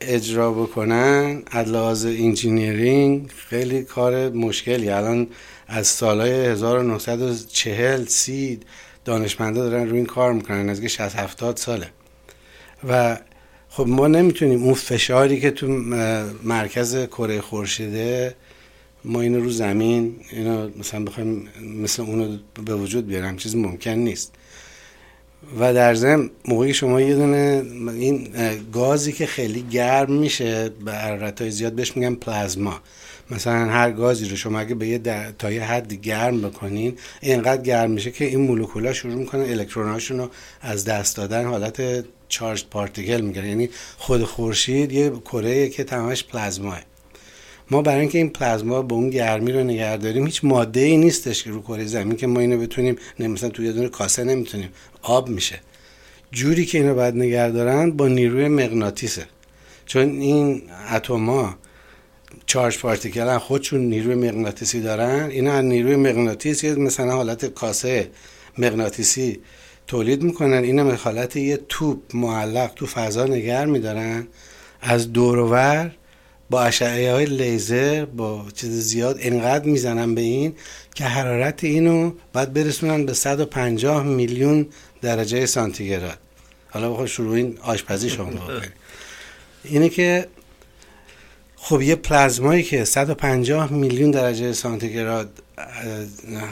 اجرا 0.00 0.52
بکنن 0.52 1.42
از 1.52 2.04
انجینیرینگ 2.04 3.30
خیلی 3.30 3.82
کار 3.82 4.30
مشکلی. 4.30 4.88
الان 4.90 5.26
از 5.68 5.86
سالهای 5.86 6.32
1940 6.32 8.04
سی 8.04 8.60
دانشمندا 9.04 9.68
دارن 9.68 9.88
روی 9.88 9.96
این 9.96 10.06
کار 10.06 10.32
می‌کنن 10.32 10.68
از 10.68 10.84
60 10.84 11.16
70 11.16 11.56
ساله. 11.56 11.90
و 12.88 13.18
خب 13.68 13.86
ما 13.88 14.08
نمی‌تونیم 14.08 14.62
اون 14.62 14.74
فشاری 14.74 15.40
که 15.40 15.50
تو 15.50 15.66
مرکز 16.44 17.06
کره 17.06 17.40
خورشیده 17.40 18.34
ما 19.04 19.20
اینو 19.20 19.40
رو 19.40 19.50
زمین 19.50 20.16
اینو 20.30 20.68
مثلا 20.78 21.04
بخوایم 21.04 21.48
مثل 21.82 22.02
اونو 22.02 22.38
به 22.64 22.74
وجود 22.74 23.06
بیارم 23.06 23.36
چیز 23.36 23.56
ممکن 23.56 23.90
نیست. 23.90 24.32
و 25.60 25.74
در 25.74 25.94
ضمن 25.94 26.30
موقعی 26.44 26.74
شما 26.74 27.00
یه 27.00 27.14
دونه 27.14 27.62
این 27.92 28.28
گازی 28.72 29.12
که 29.12 29.26
خیلی 29.26 29.62
گرم 29.62 30.12
میشه 30.12 30.68
به 30.68 30.92
حرارت 30.92 31.48
زیاد 31.48 31.72
بهش 31.72 31.96
میگن 31.96 32.14
پلازما. 32.14 32.80
مثلا 33.30 33.54
هر 33.54 33.90
گازی 33.90 34.28
رو 34.28 34.36
شما 34.36 34.60
اگه 34.60 34.74
به 34.74 34.88
یه 34.88 35.00
تا 35.38 35.52
یه 35.52 35.62
حد 35.62 35.92
گرم 35.92 36.40
بکنین 36.40 36.98
اینقدر 37.20 37.62
گرم 37.62 37.90
میشه 37.90 38.10
که 38.10 38.24
این 38.24 38.40
مولکولا 38.40 38.92
شروع 38.92 39.14
می‌کنن 39.14 39.40
الکتروناشون 39.42 40.18
رو 40.18 40.30
از 40.60 40.84
دست 40.84 41.16
دادن 41.16 41.44
حالت 41.44 42.04
چارج 42.28 42.64
پارتیکل 42.70 43.20
می‌گیره. 43.20 43.48
یعنی 43.48 43.70
خود 43.98 44.24
خورشید 44.24 44.92
یه 44.92 45.10
کره 45.10 45.68
که 45.68 45.84
تمامش 45.84 46.24
پلازماه. 46.24 46.80
ما 47.72 47.82
برای 47.82 48.00
اینکه 48.00 48.18
این 48.18 48.30
پلازما 48.30 48.82
به 48.82 48.94
اون 48.94 49.10
گرمی 49.10 49.52
رو 49.52 49.64
نگه 49.64 49.96
داریم 49.96 50.26
هیچ 50.26 50.44
ماده 50.44 50.80
ای 50.80 50.96
نیستش 50.96 51.42
که 51.42 51.50
رو 51.50 51.62
کره 51.62 51.84
زمین 51.84 52.16
که 52.16 52.26
ما 52.26 52.40
اینو 52.40 52.58
بتونیم 52.58 52.96
مثلا 53.18 53.48
توی 53.48 53.66
یه 53.66 53.72
دونه 53.72 53.88
کاسه 53.88 54.24
نمی‌تونیم 54.24 54.68
آب 55.02 55.28
میشه. 55.28 55.60
جوری 56.32 56.64
که 56.64 56.78
اینو 56.78 56.94
باید 56.94 57.14
نگه 57.16 57.50
دارن 57.50 57.90
با 57.90 58.08
نیروی 58.08 58.48
مغناطیسه. 58.48 59.26
چون 59.86 60.20
این 60.20 60.62
اتما 60.92 61.54
چارج 62.46 62.78
پارتیکل 62.78 63.28
هم 63.28 63.38
خودشون 63.38 63.80
نیروی 63.80 64.14
مغناطیسی 64.14 64.80
دارن 64.80 65.28
اینا 65.30 65.52
از 65.52 65.64
نیروی 65.64 65.96
مغناطیسی 65.96 66.74
مثلا 66.74 67.12
حالت 67.12 67.46
کاسه 67.46 68.10
مغناطیسی 68.58 69.40
تولید 69.86 70.22
می‌کنن. 70.22 70.64
اینا 70.64 70.94
حالت 70.94 71.36
یه 71.36 71.58
توپ 71.68 71.98
معلق 72.16 72.70
تو 72.76 72.86
فضا 72.86 73.24
نگر 73.24 73.66
میدارن. 73.66 74.26
از 74.80 75.12
دورور 75.12 75.90
با 76.52 76.62
اشعه 76.62 77.12
های 77.12 77.24
لیزر 77.24 78.04
با 78.04 78.44
چیز 78.54 78.70
زیاد 78.70 79.16
انقدر 79.20 79.64
می‌زنن 79.64 80.14
به 80.14 80.20
این 80.20 80.54
که 80.94 81.04
حرارت 81.04 81.64
اینو 81.64 82.12
باید 82.32 82.52
برسونن 82.52 83.06
به 83.06 83.12
150 83.12 84.02
میلیون 84.02 84.66
درجه 85.02 85.46
سانتیگراد. 85.46 86.18
حالا 86.70 86.90
بخواه 86.90 87.06
شروع 87.06 87.34
این 87.34 87.58
آشپزی 87.62 88.10
شما 88.10 88.30
بکنید 88.30 88.72
اینه 89.64 89.88
که 89.88 90.26
خب 91.56 91.82
یه 91.82 91.94
پلازمایی 91.94 92.62
که 92.62 92.84
150 92.84 93.72
میلیون 93.72 94.10
درجه 94.10 94.52
سانتیگراد 94.52 95.30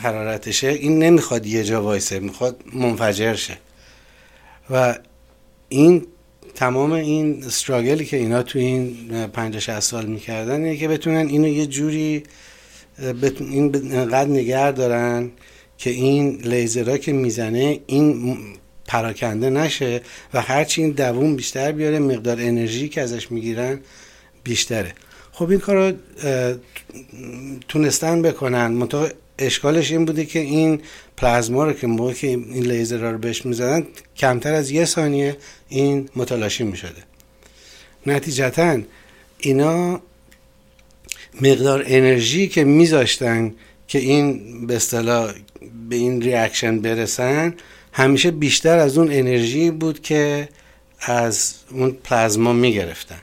حرارتشه 0.02 0.68
این 0.68 0.98
نمی‌خواد 0.98 1.46
یه 1.46 1.64
جا 1.64 1.82
وایسه 1.82 2.18
می‌خواد 2.18 2.62
منفجر 2.72 3.34
شه. 3.34 3.58
و 4.70 4.98
این 5.68 6.06
تمام 6.54 6.92
این 6.92 7.44
استراگلی 7.44 8.04
که 8.04 8.16
اینا 8.16 8.42
تو 8.42 8.58
این 8.58 8.96
50 9.26 9.60
60 9.60 9.80
سال 9.80 10.06
می‌کردن 10.06 10.64
اینه 10.64 10.76
که 10.76 10.88
بتونن 10.88 11.28
اینو 11.28 11.48
یه 11.48 11.66
جوری 11.66 12.22
این 13.40 13.92
انقدر 13.92 14.30
نگه 14.30 14.72
دارن 14.72 15.30
که 15.78 15.90
این 15.90 16.40
لیزرها 16.44 16.98
که 16.98 17.12
می‌زنه 17.12 17.80
این 17.86 18.36
پراکنده 18.86 19.50
نشه 19.50 20.00
و 20.34 20.40
هرچی 20.40 20.82
این 20.82 20.90
دووم 20.90 21.36
بیشتر 21.36 21.72
بیاره 21.72 21.98
مقدار 21.98 22.40
انرژی 22.40 22.88
که 22.88 23.00
ازش 23.00 23.32
می‌گیرن 23.32 23.80
بیشتره. 24.44 24.94
خب 25.32 25.50
این 25.50 25.60
کار 25.60 25.76
رو 25.76 25.96
تونستن 27.68 28.22
بکنن. 28.22 28.66
منطقه 28.66 29.12
اشکالش 29.40 29.90
این 29.90 30.04
بوده 30.04 30.24
که 30.24 30.38
این 30.38 30.80
پلازما 31.16 31.64
رو 31.64 31.72
که 31.72 31.86
موقع 31.86 32.12
که 32.12 32.26
این 32.26 32.66
لیزر 32.66 33.12
رو 33.12 33.18
بهش 33.18 33.46
می‌زدن 33.46 33.86
کمتر 34.16 34.52
از 34.54 34.70
یه 34.70 34.84
ثانیه 34.84 35.36
این 35.68 36.08
متلاشی 36.16 36.64
می‌شده. 36.64 37.02
نتیجتا 38.06 38.78
اینا 39.38 40.00
مقدار 41.40 41.84
انرژی 41.86 42.48
که 42.48 42.64
میذاشتن 42.64 43.54
که 43.88 43.98
این 43.98 44.66
به 44.66 44.76
اصطلاح 44.76 45.32
به 45.88 45.96
این 45.96 46.22
reaction 46.22 46.80
برسن 46.80 47.54
همیشه 47.92 48.30
بیشتر 48.30 48.78
از 48.78 48.98
اون 48.98 49.12
انرژی 49.12 49.70
بود 49.70 50.02
که 50.02 50.48
از 51.00 51.54
اون 51.70 51.90
plasma 51.90 52.52
می‌گرفتن. 52.52 53.20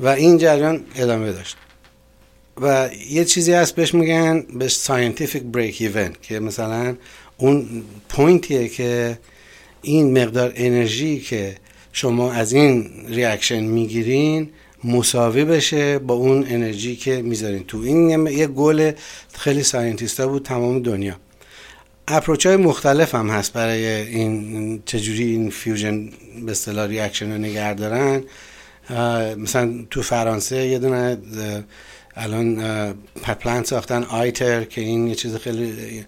و 0.00 0.08
این 0.08 0.38
جریان 0.38 0.84
ادامه 0.94 1.32
داشت. 1.32 1.56
و 2.60 2.90
یه 3.10 3.24
چیزی 3.24 3.52
هست 3.52 3.74
بهش 3.74 3.94
میگن 3.94 4.40
به 4.40 4.68
scientific 4.68 5.42
break-even 5.42 6.22
که 6.22 6.40
مثلا 6.40 6.96
اون 7.36 7.82
point 8.08 8.51
یه 8.51 8.68
که 8.68 9.18
این 9.82 10.22
مقدار 10.22 10.52
انرژی 10.56 11.20
که 11.20 11.56
شما 11.92 12.32
از 12.32 12.52
این 12.52 12.90
reaction 13.08 13.60
می‌گیرین 13.60 14.50
مساوی 14.84 15.44
بشه 15.44 15.98
با 15.98 16.14
اون 16.14 16.46
انرژی 16.48 16.96
که 16.96 17.22
می‌ذارین. 17.22 17.64
تو 17.64 17.78
این 17.78 18.26
یه 18.26 18.46
گل 18.46 18.92
خیلی 19.32 19.62
scientist 19.62 20.21
ا 20.21 20.28
بود 20.28 20.42
تمام 20.42 20.82
دنیا. 20.82 21.16
approach 22.08 22.46
های 22.46 22.56
مختلف 22.56 23.14
هم 23.14 23.30
هست 23.30 23.52
برای 23.52 23.86
این 23.86 24.82
چجوری 24.86 25.24
این 25.24 25.50
fusion 25.50 26.08
به 26.46 26.52
اصطلاح 26.52 26.88
reaction 26.88 27.32
رو 27.32 27.38
نگه 27.38 27.74
دارن. 27.74 28.22
مثلا 29.36 29.84
تو 29.90 30.02
فرانسه 30.02 30.66
یه 30.66 30.78
دونه 30.78 31.18
الان 32.16 32.94
plant 33.22 33.64
ساختن 33.64 34.02
ITER 34.02 34.64
که 34.64 34.80
این 34.80 35.06
یه 35.06 35.14
چیز 35.14 35.36
خیلی 35.36 36.04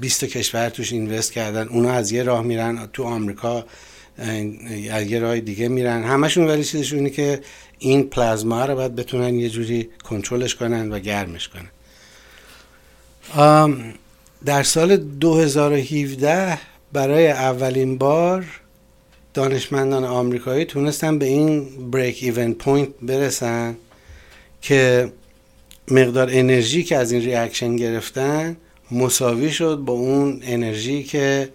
20 0.00 0.24
کشور 0.24 0.68
توش 0.68 0.92
invest 0.92 1.32
کردن. 1.32 1.68
اونا 1.68 1.90
از 1.92 2.12
یه 2.12 2.22
راه 2.22 2.42
میرن 2.42 2.88
تو 2.92 3.04
آمریکا 3.04 3.66
از 4.90 5.06
یه 5.06 5.18
راه 5.18 5.40
دیگه 5.40 5.68
میرن. 5.68 6.04
همشون 6.04 6.46
ولی 6.46 6.64
چیزشون 6.64 6.98
اینه 6.98 7.10
که 7.10 7.40
این 7.78 8.02
plasma 8.02 8.64
رو 8.64 8.74
باید 8.74 8.96
بتونن 8.96 9.34
یه 9.34 9.48
جوری 9.48 9.88
کنترلش 10.04 10.54
کنن 10.54 10.92
و 10.92 10.98
گرمش 10.98 11.48
کنن. 11.48 11.70
در 14.44 14.62
سال 14.62 14.96
2017 14.96 16.58
برای 16.92 17.28
اولین 17.28 17.98
بار 17.98 18.46
دانشمندان 19.34 20.04
آمریکایی 20.04 20.64
تونستن 20.64 21.18
به 21.18 21.26
این 21.26 21.66
break-even 21.90 22.56
point 22.56 22.88
برسن. 23.02 23.76
که 24.66 25.12
مقدار 25.90 26.28
انرژی 26.32 26.82
که 26.82 26.96
از 26.96 27.12
این 27.12 27.22
reaction 27.22 27.76
گرفتن 27.76 28.56
مساوی 28.90 29.50
شد 29.50 29.76
با 29.76 29.92
اون 29.92 30.40
انرژی 30.42 31.02
که 31.02 31.48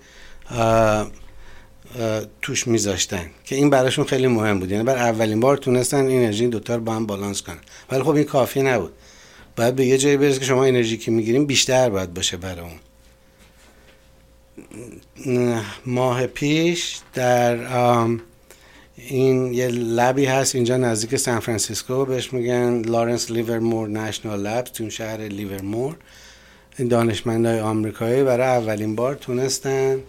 توش 2.41 2.67
میذاشتن 2.67 3.26
که 3.45 3.56
این 3.56 3.69
براشون 3.69 4.06
خیلی 4.06 4.28
مهم 4.28 4.60
بود. 4.60 4.71
یعنی 4.71 4.84
بر 4.84 4.97
اولین 4.97 5.39
بار 5.39 5.58
تونستن 5.58 6.06
این 6.06 6.21
انرژی 6.21 6.47
دوتا 6.47 6.76
رو 6.76 6.82
با 6.82 6.93
هم 6.93 7.06
بالانس 7.06 7.41
کنن. 7.41 7.58
ولی 7.91 8.04
خب 8.04 8.10
این 8.10 8.24
کافی 8.24 8.62
نبود. 8.62 8.91
باید 9.56 9.76
به 9.76 9.86
یه 9.86 9.97
جایی 9.97 10.17
برسه 10.17 10.39
که 10.39 10.45
شما 10.45 10.65
انرژی 10.65 10.97
که 10.97 11.12
می‌گیریم 11.12 11.45
بیشتر 11.45 11.89
باید 11.89 12.13
باشه 12.13 12.38
برای 12.38 12.65
اون. 15.26 15.62
ماه 15.86 16.28
پیش 16.28 17.00
در 17.13 17.58
این 18.96 19.54
یه 19.54 19.68
lab 19.68 20.11
ی 20.11 20.26
هست 20.26 20.56
اینجا 20.56 20.78
نزدیک 20.78 21.16
سان 21.16 21.40
فرانسیسکو 21.40 22.06
بهش 22.06 22.34
میگن 22.34 22.82
Lawrence 22.82 23.32
Livermore 23.32 23.90
National 23.90 24.42
Lab 24.42 24.64
تو 24.64 24.90
شهر 24.90 25.18
لیورمور. 25.18 25.96
این 26.78 26.88
دانشمندای 26.88 27.60
آمریکایی 27.60 28.24
برای 28.24 28.48
اولین 28.48 28.96
بار 28.96 29.16
تونستن 29.16 30.00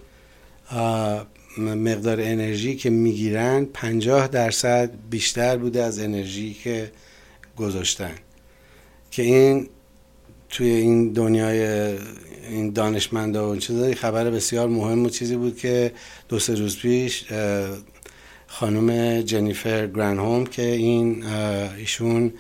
مقدار 1.59 2.21
انرژی 2.21 2.77
که 2.77 2.91
می‌گیرن 2.91 3.65
50 3.65 4.29
درصد 4.29 4.91
بیشتر 5.11 5.57
بوده 5.57 5.83
از 5.83 5.99
انرژی 5.99 6.55
که 6.55 6.91
گذاشتن. 7.57 8.15
که 9.11 9.23
این 9.23 9.69
توی 10.49 10.71
این 10.71 11.13
دنیای 11.13 11.63
این 12.49 12.71
دانشمندا 12.71 13.51
و 13.51 13.57
چیزایی 13.57 13.95
خبر 13.95 14.31
بسیار 14.31 14.69
مهم 14.69 15.05
و 15.05 15.09
چیزی 15.09 15.37
بود 15.37 15.59
که 15.59 15.93
دو 16.29 16.39
سه 16.39 16.55
روز 16.55 16.79
پیش 16.79 17.25
خانم 18.53 19.21
جنیفر 19.23 19.87
هوم 19.97 20.47
که 20.47 20.63
این 20.63 21.25
ایشون 21.77 22.33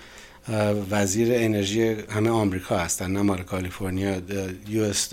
وزیر 0.90 1.29
انرژی 1.33 1.83
همه 1.88 2.31
آمریکا 2.31 2.77
هستن 2.77 3.11
نه 3.11 3.22
مال 3.22 3.42
کالیفرنیا 3.42 4.20
U.S. 4.69 5.12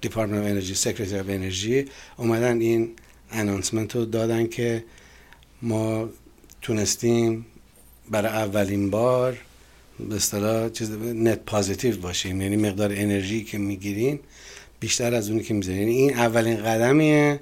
Department 0.00 0.44
Energy 0.50 0.74
Secretary 0.74 1.18
of 1.18 1.28
Energy 1.28 1.84
اومدن 2.16 2.60
این 2.60 2.90
announcement 3.30 3.96
رو 3.96 4.04
دادن 4.04 4.46
که 4.46 4.84
ما 5.62 6.08
تونستیم 6.62 7.46
برای 8.10 8.32
اولین 8.32 8.90
بار 8.90 9.38
به 10.08 10.16
اصطلاح 10.16 10.68
چیز 10.68 10.90
net 11.00 11.38
positive 11.46 11.96
باشیم 11.96 12.42
یعنی 12.42 12.56
مقدار 12.56 12.92
انرژی 12.92 13.44
که 13.44 13.58
می‌گیریم 13.58 14.20
بیشتر 14.80 15.14
از 15.14 15.30
اونی 15.30 15.42
که 15.42 15.54
می‌ذاریم 15.54 15.80
یعنی 15.80 15.94
این 15.94 16.14
اولین 16.14 16.56
قدمیه 16.56 17.40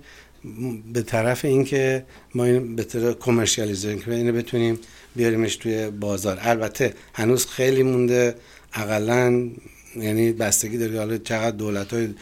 به 0.92 1.02
طرف 1.02 1.44
اینکه 1.44 2.04
ما 2.35 2.44
این 2.44 2.76
به 2.76 2.85
طرف 2.85 3.18
کمرشیالیزه 3.18 3.98
که 3.98 4.11
اینو 4.11 4.32
بتونیم 4.32 4.78
بیاریمش 5.16 5.56
توی 5.56 5.90
بازار. 5.90 6.38
البته 6.40 6.94
هنوز 7.14 7.46
خیلی 7.46 7.82
مونده 7.82 8.35
اقلا 8.72 9.50
یعنی 9.96 10.32
بستگی 10.32 10.78
داره 10.78 10.98
حالا 10.98 11.18
چقدر 11.18 11.56
دولت 11.56 11.94
های 11.94 12.14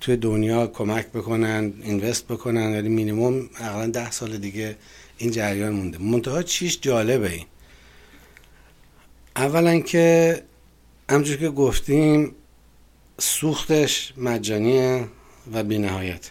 توی 0.00 0.16
دنیا 0.16 0.66
کمک 0.66 1.06
بکنن 1.06 1.72
اینوست 1.82 2.26
بکنن 2.28 2.72
ولی 2.72 2.88
مینیموم 2.88 3.50
اقلا 3.60 3.86
ده 3.86 4.10
سال 4.10 4.36
دیگه 4.36 4.76
این 5.18 5.30
جریان 5.30 5.72
مونده. 5.72 5.98
منتها 5.98 6.42
چیش 6.42 6.78
جالبه 6.80 7.30
این؟ 7.30 7.46
اولا 9.36 9.80
که 9.80 10.42
همجور 11.10 11.36
که 11.36 11.48
گفتیم 11.48 12.34
سوختش 13.18 14.12
مجانیه 14.16 15.04
و 15.52 15.64
بینهایت 15.64 16.30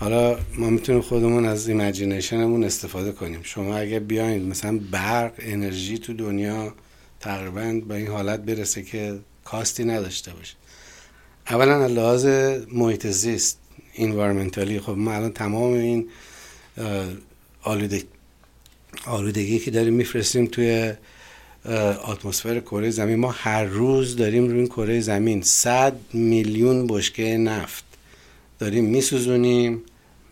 حالا 0.00 0.38
ما 0.58 0.70
می‌تونیم 0.70 1.00
خودمون 1.00 1.44
از 1.44 1.68
imagination 1.68 2.43
مون 2.43 2.64
استفاده 2.64 3.12
کنیم. 3.12 3.40
شما 3.42 3.76
اگه 3.76 4.00
بیاین 4.00 4.48
مثلا 4.48 4.80
برق 4.90 5.32
انرژی 5.38 5.98
تو 5.98 6.12
دنیا 6.12 6.74
تقریبا 7.20 7.80
به 7.88 7.94
این 7.94 8.06
حالت 8.06 8.40
برسه 8.40 8.82
که 8.82 9.18
cost 9.44 9.76
ی 9.76 9.84
نداشته 9.84 10.32
باشه. 10.32 10.54
اولا 11.50 11.86
لحاظ 11.86 12.26
محیط 12.72 13.06
زیست 13.06 13.58
environmentally 13.96 14.80
خب 14.80 14.90
ما 14.92 15.12
الان 15.12 15.32
تمام 15.32 15.72
این 15.72 16.08
آلودگی 17.62 18.04
آلودگی 19.06 19.58
که 19.58 19.70
داریم 19.70 19.94
میفرستیم 19.94 20.46
توی 20.46 20.92
اتمسفر 22.08 22.60
کره 22.60 22.90
زمین. 22.90 23.18
ما 23.18 23.30
هر 23.30 23.64
روز 23.64 24.16
داریم 24.16 24.48
روی 24.48 24.66
کره 24.66 25.00
زمین. 25.00 25.42
100 25.42 25.96
میلیون 26.12 26.86
بشکه 26.86 27.36
نفت 27.36 27.84
داریم 28.58 28.84
میسوزونیم. 28.84 29.82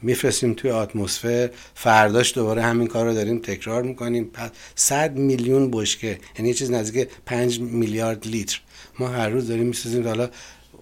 میفرستیم 0.02 0.54
توی 0.54 0.70
اتمسفر. 0.70 1.50
فرداش 1.74 2.34
دوباره 2.34 2.62
همین 2.62 2.87
کار 2.87 3.06
رو 3.06 3.14
داریم 3.14 3.38
تکرار 3.38 3.82
می‌کنیم. 3.82 4.30
100 4.74 5.16
میلیون 5.16 5.70
بشکه 5.70 6.18
یعنی 6.38 6.54
چیز 6.54 6.70
نزدیک 6.70 7.08
5 7.26 7.61
میلیارد 7.61 8.26
لیتر. 8.26 8.61
ما 8.98 9.08
هر 9.08 9.28
روز 9.28 9.48
داریم 9.48 9.66
میسوزیم. 9.66 10.06
حالا 10.06 10.28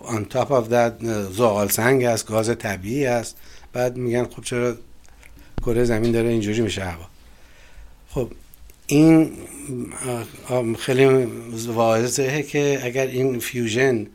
on 0.01 0.35
top 0.35 0.49
of 0.49 0.71
that 0.71 1.05
زغال 1.33 1.69
سنگ 1.69 2.05
هست 2.05 2.27
گاز 2.27 2.59
طبیعی 2.59 3.05
هست. 3.05 3.37
بعد 3.73 3.97
میگن 3.97 4.25
خب 4.25 4.43
چرا 4.45 4.75
کره 5.63 5.85
زمین 5.85 6.13
داره 6.13 6.29
اینجوری 6.29 6.61
میشه 6.61 6.85
هوا؟ 6.85 7.07
خب 8.09 8.31
این 8.87 9.33
خیلی 10.79 11.05
واضحه 11.67 12.43
که 12.43 12.81
اگر 12.83 13.07
این 13.07 13.39
فیوژن 13.39 14.07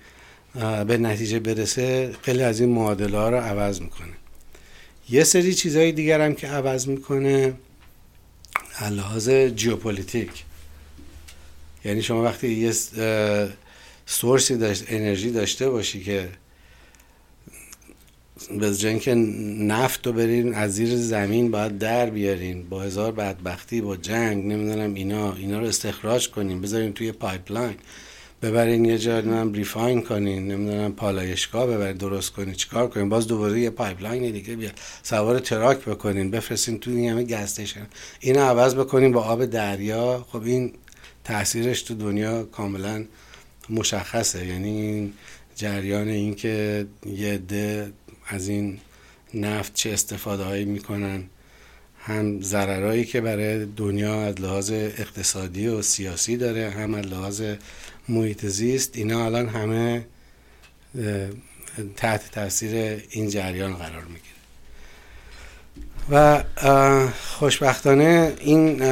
به 0.87 0.97
نتیجه 0.97 1.39
برسه 1.39 2.11
خیلی 2.21 2.43
از 2.43 2.59
این 2.59 2.69
معادله 2.69 3.17
ها 3.17 3.29
رو 3.29 3.37
عوض 3.37 3.81
می‌کنه. 3.81 4.13
یه 5.09 5.23
سری 5.23 5.53
چیزهای 5.53 5.91
دیگر 5.91 6.21
هم 6.21 6.35
که 6.35 6.47
عوض 6.47 6.87
می‌کنه 6.87 7.53
لحاظ 8.91 9.29
geopolitic 9.29 10.43
یعنی 11.85 12.01
شما 12.01 12.23
وقتی 12.23 12.47
یه 12.47 12.73
source 14.05 14.50
ی 14.50 14.57
داشت 14.57 14.83
انرژی 14.87 15.31
داشته 15.31 15.69
باشی 15.69 16.03
که 16.03 16.29
به 18.59 18.75
جای 18.75 18.91
اینکه 18.91 19.15
نفت 19.65 20.07
رو 20.07 20.13
برین 20.13 20.53
از 20.53 20.73
زیر 20.73 20.95
زمین 20.95 21.51
باید 21.51 21.77
در 21.77 22.09
بیارین 22.09 22.69
با 22.69 22.81
هزار 22.81 23.11
بدبختی 23.11 23.81
با 23.81 23.95
جنگ 23.97 24.45
نمی‌دونم 24.45 24.93
اینا 24.93 25.33
اینا 25.33 25.59
رو 25.59 25.65
استخراج 25.65 26.29
کنین 26.29 26.61
بذارین 26.61 26.93
توی 26.93 27.11
pipeline 27.12 27.75
ببرین 28.41 28.86
یه 28.86 28.97
جا 28.97 29.21
نمی‌دونم 29.21 29.54
refine 29.53 30.01
کنین 30.01 30.47
نمی‌دونم 30.47 30.93
پالایشگاه 30.93 31.67
ببرین 31.67 31.97
درست 31.97 32.30
کنین 32.30 32.54
چیکار 32.54 32.88
کنین؟ 32.88 33.10
باز 33.10 33.27
دوباره 33.27 33.60
یه 33.60 33.69
pipeline 33.69 34.31
دیگه 34.32 34.56
بیاد. 34.56 34.73
سوار 35.04 35.39
truck 35.39 35.77
بکنین 35.77 36.32
بفرستین 36.32 36.80
تو 36.80 36.91
این 36.91 37.10
همه 37.10 37.23
گستشن 37.23 37.88
اینو 38.19 38.39
عوض 38.39 38.75
بکنین 38.75 39.12
با 39.12 39.23
آب 39.23 39.45
دریا. 39.45 40.25
خب 40.32 40.43
این 40.43 40.73
تاثیرش 41.23 41.82
تو 41.82 41.93
دنیا 41.95 42.43
کاملا 42.43 43.06
مشخصه. 43.69 44.45
یعنی 44.45 44.69
این 44.82 45.13
جریان 45.56 46.08
اینکه 46.08 46.88
یه 47.06 47.34
عده 47.34 47.93
از 48.27 48.47
این 48.47 48.80
نفت 49.34 49.73
چه 49.73 49.91
استفاده 49.91 50.43
هایی 50.43 50.65
می‌کنن. 50.65 51.23
هم 52.03 52.41
ضررهایی 52.41 53.05
که 53.05 53.21
برای 53.21 53.65
دنیا 53.65 54.21
از 54.21 54.41
لحاظ 54.41 54.71
اقتصادی 54.71 55.67
و 55.67 55.81
سیاسی 55.81 56.37
داره 56.37 56.69
هم 56.69 56.93
از 56.93 57.05
لحاظ 57.05 57.41
محیط 58.09 58.45
زیست 58.45 58.91
اینا 58.97 59.25
الان 59.25 59.49
همه 59.49 60.05
تحت 61.95 62.31
تاثیر 62.31 63.03
این 63.09 63.29
جریان 63.29 63.73
قرار 63.73 64.03
می‌گیره. 64.03 64.21
و 66.09 66.43
خوشبختانه 67.39 68.33
این 68.39 68.83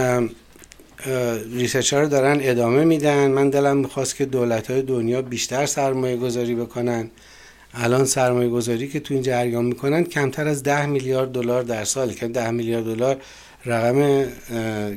ریسرچ 1.53 1.93
رو 1.93 2.07
دارن 2.07 2.39
ادامه 2.41 2.83
میدن. 2.83 3.27
من 3.27 3.49
دلم 3.49 3.77
می‌خواست 3.77 4.15
که 4.15 4.25
دولت 4.25 4.71
های 4.71 4.81
دنیا 4.81 5.21
بیشتر 5.21 5.65
سرمایه 5.65 6.17
گذاری 6.17 6.55
بکنن. 6.55 7.09
الان 7.73 8.05
سرمایه 8.05 8.49
گذاری 8.49 8.87
که 8.87 8.99
تو 8.99 9.13
این 9.13 9.23
جریان 9.23 9.65
می‌کنن 9.65 10.03
کمتر 10.03 10.47
از 10.47 10.63
ده 10.63 10.85
میلیارد 10.85 11.31
دلار 11.31 11.63
در 11.63 11.83
سال. 11.83 12.13
که 12.13 12.27
ده 12.27 12.51
میلیارد 12.51 12.85
دلار 12.85 13.21
رقم 13.65 14.27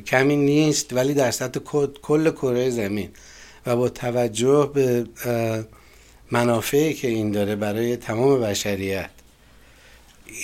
کمی 0.06 0.36
نیست 0.36 0.92
ولی 0.92 1.14
در 1.14 1.30
سطح 1.30 1.60
کل 2.02 2.30
کره 2.30 2.70
زمین. 2.70 3.08
و 3.66 3.76
با 3.76 3.88
توجه 3.88 4.70
به 4.74 5.06
منافعی 6.30 6.94
که 6.94 7.08
این 7.08 7.30
داره 7.30 7.56
برای 7.56 7.96
تمام 7.96 8.40
بشریت. 8.40 9.10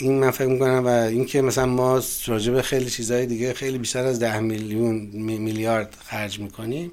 این 0.00 0.18
من 0.18 0.30
فکر 0.30 0.48
می‌کنم 0.48 0.86
و 0.86 0.88
اینکه 0.88 1.42
مثلا 1.42 1.66
ما 1.66 2.02
راجع 2.26 2.52
به 2.52 2.62
خیلی 2.62 2.90
چیزهای 2.90 3.26
دیگه 3.26 3.52
خیلی 3.52 3.78
بیشتر 3.78 4.04
از 4.04 4.20
ده 4.20 4.40
میلیون 4.40 4.94
میلیارد 5.14 5.94
خرج 6.04 6.38
می‌کنیم 6.38 6.92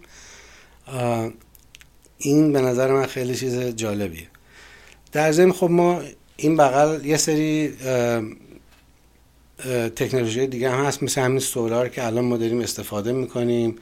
این 2.18 2.54
به 2.54 2.62
نظر 2.62 2.92
من 2.92 3.06
خیلی 3.06 3.36
چیز 3.36 3.60
جالبیه. 3.60 4.28
در 5.16 5.32
ضمن 5.32 5.52
خب 5.52 5.70
ما 5.70 6.02
این 6.38 6.58
بغل 6.58 7.06
یه 7.06 7.18
سری 7.18 7.74
تکنولوژی 9.96 10.48
دیگه 10.48 10.70
هم 10.70 10.86
هست 10.86 11.04
مثل 11.04 11.22
همین 11.22 11.40
solar 11.40 11.90
که 11.90 12.06
الان 12.06 12.26
ما 12.26 12.38
داریم 12.38 12.62
استفاده 12.62 13.14
می‌کنیم. 13.14 13.76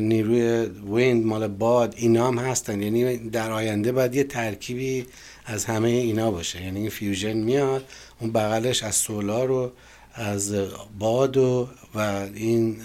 نیروی 0.00 0.70
wind 0.94 1.26
مال 1.26 1.48
باد 1.48 1.94
اینا 1.96 2.28
هم 2.28 2.38
هستن. 2.38 2.82
یعنی 2.82 3.16
در 3.16 3.52
آینده 3.52 3.92
باید 3.92 4.14
یه 4.14 4.24
ترکیبی 4.24 5.06
از 5.46 5.64
همه 5.64 5.88
اینا 5.88 6.30
باشه. 6.30 6.62
یعنی 6.62 6.80
این 6.80 6.90
fusion 6.90 7.36
میاد 7.36 7.84
اون 8.20 8.32
بغلش 8.32 8.82
از 8.82 8.94
solar 8.94 9.50
و 9.50 9.72
از 10.14 10.54
باد 10.98 11.36
و, 11.36 11.68
و 11.94 12.26
این 12.34 12.76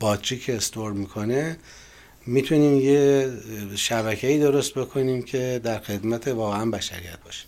باتری 0.00 0.38
که 0.38 0.56
store 0.56 0.92
می‌کنه 0.92 1.56
می‌تونیم 2.26 2.80
یه 2.80 3.30
شبکه 3.76 4.26
ای 4.26 4.38
درست 4.38 4.74
بکنیم 4.74 5.22
که 5.22 5.60
در 5.64 5.78
خدمت 5.78 6.28
واقعا 6.28 6.70
بشریت 6.70 7.18
باشه 7.24 7.44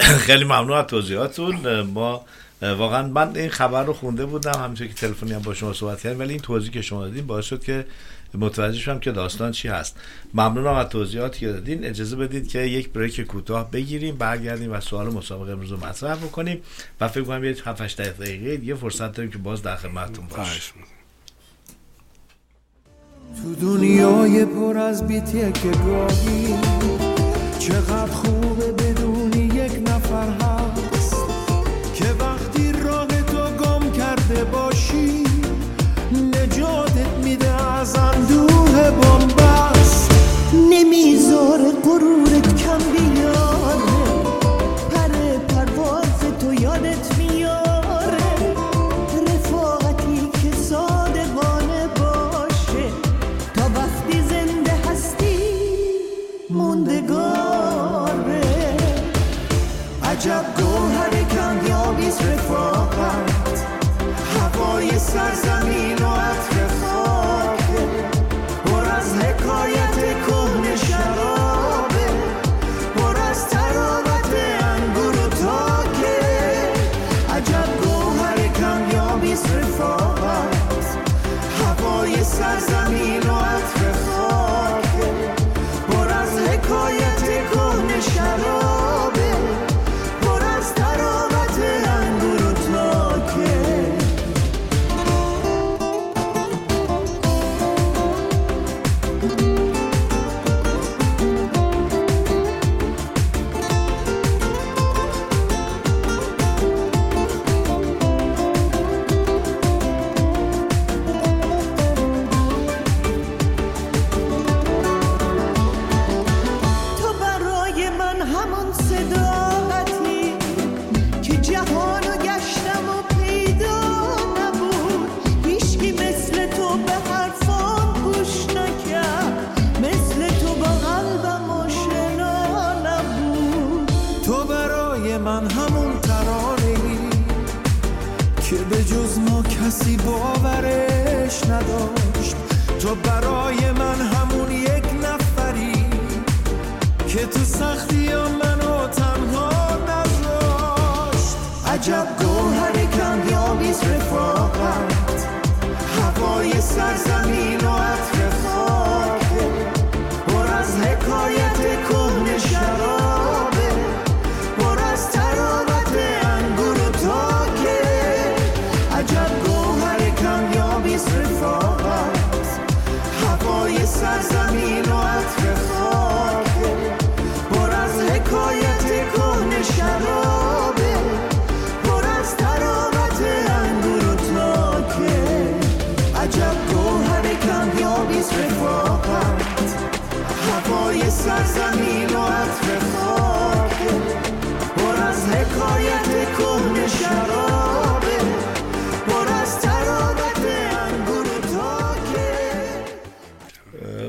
خیلی 0.00 0.44
ممنون 0.44 0.72
از 0.72 0.86
توضیحاتون 0.86 1.80
ما 1.80 2.24
واقعا 2.62 3.06
من 3.08 3.36
این 3.36 3.48
خبر 3.48 3.84
رو 3.84 3.92
خونده 3.92 4.26
بودم 4.26 4.60
همینطور 4.62 4.86
که 4.86 4.94
تلفنی 4.94 5.32
هم 5.32 5.42
با 5.42 5.54
شما 5.54 5.72
صحبت 5.72 6.00
کردم 6.00 6.18
ولی 6.18 6.30
این 6.30 6.40
توضیح 6.42 6.70
که 6.70 6.82
شما 6.82 7.04
دادین 7.04 7.26
باعث 7.26 7.44
شد 7.44 7.64
که 7.64 7.86
متوجه 8.34 8.78
شدم 8.78 9.00
که 9.00 9.12
داستان 9.12 9.52
چی 9.52 9.68
هست. 9.68 9.96
ممنونم 10.34 10.74
از 10.74 10.88
توضیحاتی 10.88 11.40
که 11.40 11.46
دادین. 11.46 11.84
اجازه 11.84 12.16
بدید 12.16 12.48
که 12.48 12.58
یک 12.58 12.88
بریک 12.88 13.20
کوتاه 13.20 13.70
بگیریم 13.70 14.16
برگردیم 14.16 14.72
و 14.72 14.80
سوال 14.80 15.06
مسابقه 15.06 15.52
امروز 15.52 15.70
رو 15.70 15.76
مطرح 15.76 16.14
بکنیم. 16.14 16.62
و 17.00 17.08
فکر 17.08 17.24
کنم 17.24 17.44
یه 17.44 17.56
7 17.64 17.80
8 17.80 18.00
دقیقه 18.00 18.56
دیگه 18.56 18.74
فرصت 18.74 19.12
داریم 19.12 19.32
که 19.32 19.38
باز 19.38 19.62
در 19.62 19.76
خدمتتون 19.76 20.26
باشیم. 20.26 20.72
تو 23.34 23.54
دنیای 23.54 24.44
پر 24.44 24.78
از 24.78 25.06
که 25.52 25.70
گاهی 25.86 26.54
چقدر 27.58 28.12
خوبه 28.12 28.72
بدونی 28.72 29.44
یک 29.44 29.72
نفر 29.88 30.28
هست 30.28 31.16
که 31.94 32.04
وقتی 32.20 32.72
راه 32.72 33.06
تو 33.06 33.64
گم 33.64 33.90
کرده 33.92 34.44
باشی 34.44 35.24
نجاتت 36.12 37.24
میده 37.24 37.62
از 37.72 37.96
اندوه 37.96 38.90
بمبست 38.90 40.10
نمی‌ذاره 40.70 41.70
قرورت 41.84 42.45
موندگاره 57.08 58.40
عجب 60.02 60.65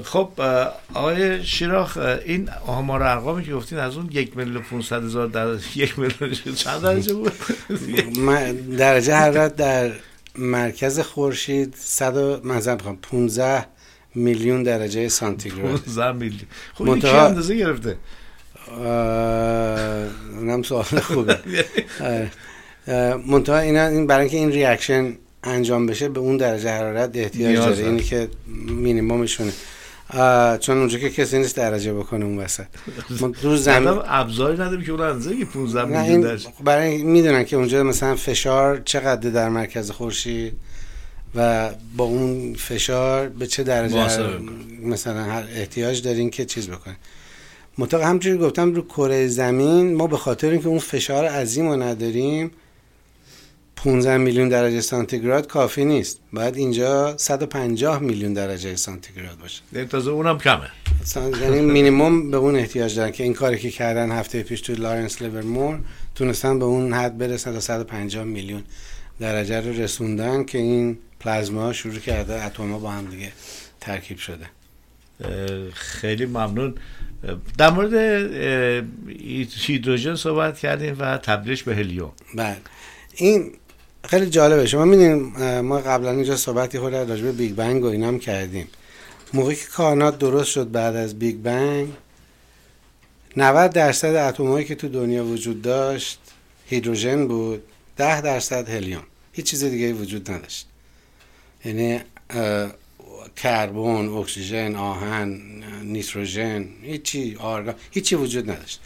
خب 0.08 0.30
آقای 0.93 1.46
شیراخ 1.46 1.98
این 2.26 2.50
آمار 2.67 3.04
ارقامی 3.04 3.46
که 3.46 3.54
گفتین 3.54 3.78
از 3.80 3.96
اون 3.98 4.10
یک 4.12 4.38
میلیون 4.38 4.62
500 4.63 5.04
هزار 5.04 5.28
در 5.28 5.48
یک 5.76 6.00
میلیون 6.00 6.32
چند 6.56 6.82
درجه 6.82 7.13
بود؟ 7.13 7.32
درجه 8.78 9.13
حرارت 9.15 9.56
در 9.56 9.91
مرکز 10.38 11.00
خورشید 11.00 11.76
100 11.80 12.17
و- 12.17 12.39
مثلا 12.43 12.76
بخوام 12.76 12.96
15 13.02 13.65
میلیون 14.15 14.63
درجه 14.63 15.10
سانتیگراد. 15.10 15.76
15 15.82 16.12
میلیون. 16.12 16.41
خب 16.74 16.84
این 16.89 16.93
منتها- 16.93 17.26
اندازه 17.28 17.56
گرفته؟ 17.56 17.98
اونم 20.38 20.63
سوال 20.63 20.84
خوبه. 20.84 21.38
منتها 23.28 23.58
اینا 23.60 23.88
این 23.88 24.08
برای 24.08 24.22
اینکه 24.22 24.38
این 24.38 24.52
ریاکشن 24.52 25.13
انجام 25.43 25.86
بشه 25.86 26.10
به 26.10 26.20
اون 26.20 26.38
درجه 26.38 26.70
حرارت 26.70 27.12
احتیاج 27.17 27.56
داره. 27.58 27.78
اینی 27.78 28.04
که 28.04 28.28
مینیمومشونه 28.67 29.52
چون 30.60 30.78
اونجا 30.78 31.00
که 31.00 31.10
کسی 31.10 31.39
نیست 31.39 31.56
درجه 31.56 31.93
بکنه 31.93 32.26
اون 32.26 32.39
وسط. 32.39 32.65
ما 33.22 33.32
رو 33.41 33.58
زمین 33.58 34.00
ابزاری 34.06 34.54
نداریم 34.54 34.86
که 34.86 34.91
اون 34.91 35.02
اندازه 35.02 35.38
که 35.38 35.46
15 35.46 35.86
نه 35.86 36.17
میلیون 36.17 36.39
برای 36.63 37.04
می‌دونن 37.04 37.43
که 37.43 37.56
اونجا 37.56 37.84
مثلا 37.84 38.15
فشار 38.15 38.82
چقدر 38.86 39.30
در 39.30 39.50
مرکز 39.50 39.91
خورشید 39.91 40.54
و 41.36 41.70
با 41.98 42.04
اون 42.04 42.54
فشار 42.54 43.30
به 43.30 43.48
چه 43.48 43.63
درجه 43.63 44.39
مثلا 44.84 45.24
هر 45.24 45.43
احتیاج 45.56 46.02
دارین 46.02 46.30
که 46.30 46.46
چیز 46.46 46.70
بکنه 46.70 46.96
مطلق 47.78 48.02
همچنین 48.02 48.38
گفتم 48.38 48.74
رو 48.74 48.82
کره 48.82 49.28
زمین 49.28 49.96
ما 49.96 50.08
به 50.08 50.17
خاطر 50.17 50.50
اینکه 50.50 50.67
اون 50.67 50.80
فشار 50.80 51.26
عظیم 51.26 51.70
رو 51.70 51.76
نداریم 51.84 52.52
15 53.78 54.18
میلیون 54.18 54.50
درجه 54.50 54.82
سانتیگراد 54.82 55.48
کافی 55.48 55.86
نیست. 55.86 56.20
باید 56.34 56.56
اینجا 56.58 57.18
150 57.18 58.00
میلیون 58.00 58.34
درجه 58.34 58.76
سانتیگراد 58.76 59.38
باشه. 59.38 59.86
تازه 59.86 60.12
اونم 60.12 60.38
کمه. 60.38 60.68
یعنی 61.42 61.62
مینیمم 61.62 62.32
به 62.32 62.38
اون 62.38 62.56
احتیاج 62.56 62.96
دارن 62.96 63.12
که 63.12 63.24
این 63.24 63.34
کاری 63.34 63.58
که 63.58 63.72
کردن 63.72 64.12
هفته 64.12 64.44
پیش 64.44 64.62
تو 64.62 64.74
لارنس 64.74 65.22
لیورمور 65.22 65.80
تونستن 66.16 66.60
به 66.60 66.66
اون 66.66 66.94
حد 66.94 67.18
برسن 67.18 67.54
تا 67.54 67.60
150 67.60 68.24
میلیون 68.24 68.63
درجه 69.20 69.62
رو 69.62 69.82
رسوندن 69.82 70.44
که 70.44 70.58
این 70.58 70.98
پلازما 71.20 71.74
شروع 71.74 72.00
کرده 72.00 72.46
اتم‌ها 72.46 72.80
با 72.80 72.92
هم 72.92 73.06
دیگه 73.06 73.32
ترکیب 73.82 74.18
شده. 74.18 74.46
خیلی 75.74 76.26
ممنون. 76.26 76.76
در 77.58 77.70
مورد 77.70 77.94
هیدروژن 79.56 80.16
صحبت 80.16 80.60
کردیم 80.60 80.96
و 81.00 81.18
تبدیلش 81.18 81.63
به 81.63 81.76
هلیوم. 81.76 82.12
بعد 82.36 82.62
این 83.16 83.52
خیلی 84.08 84.30
جالبه. 84.30 84.65
شما 84.65 84.86
می‌دونیم 84.86 85.20
ما 85.62 85.78
قبلا 85.80 86.12
اینجا 86.12 86.36
صحبتی 86.36 86.80
خود 86.80 86.93
راجع 86.93 87.24
به 87.24 87.32
بیگ 87.32 87.56
بنگ 87.56 87.84
و 87.84 87.88
اینا 87.88 88.08
هم 88.08 88.20
کردیم. 88.20 88.67
موقعی 89.34 89.56
که 89.56 89.65
کائنات 89.65 90.20
درست 90.20 90.52
شد 90.52 90.72
بعد 90.72 90.96
از 90.96 91.20
بیگ 91.20 91.36
بنگ 91.36 91.88
90 93.38 93.72
درصد 93.72 94.15
اتمایی 94.15 94.65
که 94.65 94.76
تو 94.76 94.88
دنیا 94.88 95.26
وجود 95.26 95.62
داشت 95.62 96.20
هیدروژن 96.65 97.28
بود 97.28 97.63
10 97.98 98.22
درصد 98.22 98.70
هلیوم. 98.70 99.04
هیچ 99.34 99.46
چیز 99.46 99.63
دیگه 99.63 99.93
وجود 99.93 100.32
نداشت. 100.32 100.67
یعنی 101.65 102.00
کربن 103.36 104.08
اکسیژن 104.08 104.76
آهن 104.76 105.41
نیتروژن 105.84 106.67
هیچی 106.82 107.38
آرگان 107.39 107.76
هیچی 107.91 108.15
وجود 108.15 108.52
نداشت. 108.52 108.82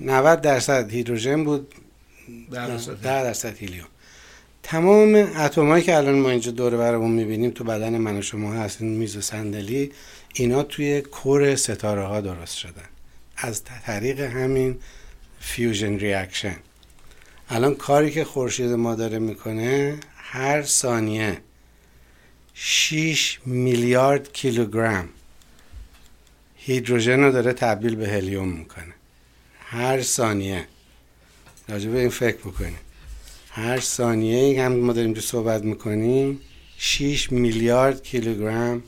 90 0.00 0.40
درصد 0.40 0.90
هیدروژن 0.90 1.44
بود 1.44 1.74
در 2.50 2.70
اصل. 2.70 2.94
ده 2.94 3.22
درصد 3.22 3.56
هیلیوم 3.56 3.86
تمام 4.70 5.14
اتمایی 5.14 5.84
که 5.84 5.96
الان 5.96 6.18
ما 6.18 6.30
اینجا 6.30 6.50
دور 6.50 6.76
برمون 6.76 7.10
می‌بینیم 7.10 7.50
تو 7.50 7.64
بدن 7.64 7.98
من 7.98 8.18
و 8.18 8.22
شما 8.22 8.52
هست 8.52 8.82
این 8.82 8.96
میز 8.96 9.16
و 9.16 9.20
صندلی 9.20 9.92
اینا 10.34 10.62
توی 10.62 11.00
core 11.00 11.56
ستاره 11.56 12.02
ها 12.02 12.20
درست 12.20 12.56
شدن. 12.56 12.88
از 13.36 13.62
طریق 13.64 14.20
همین 14.20 14.78
fusion 15.40 15.98
reaction. 15.98 16.56
الان 17.50 17.74
کاری 17.74 18.10
که 18.10 18.24
خورشید 18.24 18.70
ما 18.70 18.94
داره 18.94 19.18
می‌کنه 19.18 19.96
هر 20.16 20.62
ثانیه 20.62 21.38
6 22.54 23.40
میلیارد 23.46 24.32
کیلوگرم 24.32 25.08
هیدروژن 26.56 27.20
رو 27.20 27.32
داره 27.32 27.52
تبدیل 27.52 27.96
به 27.96 28.08
هلیوم 28.08 28.48
می‌کنه. 28.48 28.94
هر 29.60 30.02
ثانیه. 30.02 30.64
راجع 31.68 31.90
به 31.90 32.00
این 32.00 32.08
فکر 32.08 32.36
بکنیم 32.36 32.78
هر 33.58 33.80
ثانیه 33.80 34.64
هم 34.64 34.72
ما 34.72 34.92
داریم 34.92 35.14
تو 35.14 35.20
صحبت 35.20 35.62
می‌کنیم. 35.64 36.40
6 36.78 37.32
میلیارد 37.32 38.02
کیلوگرم 38.02 38.82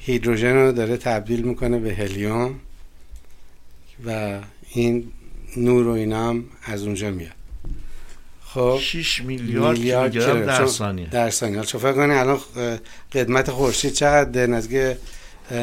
هیدروژن 0.00 0.54
رو 0.54 0.72
داره 0.72 0.96
تبدیل 0.96 1.42
می‌کنه 1.42 1.78
به 1.78 1.94
هلیوم 1.94 2.54
و 4.06 4.38
این 4.72 5.12
نور 5.56 5.86
و 5.86 5.90
اینا 5.90 6.28
هم 6.28 6.44
از 6.62 6.82
اونجا 6.82 7.10
میاد. 7.10 7.32
خب 8.44 8.78
6 8.80 9.22
میلیارد 9.22 9.76
کیلوگرم 9.76 10.10
کیلو. 10.10 10.46
در 10.46 10.66
ثانیه. 10.66 11.08
در 11.08 11.30
ثانیه. 11.30 11.56
حالا 11.56 11.68
فکر 11.68 11.92
کنید 11.92 12.16
الان 12.16 12.38
قدمت 13.12 13.50
خورشید 13.50 13.92
چقدر 13.92 14.46
نزدیک 14.46 14.96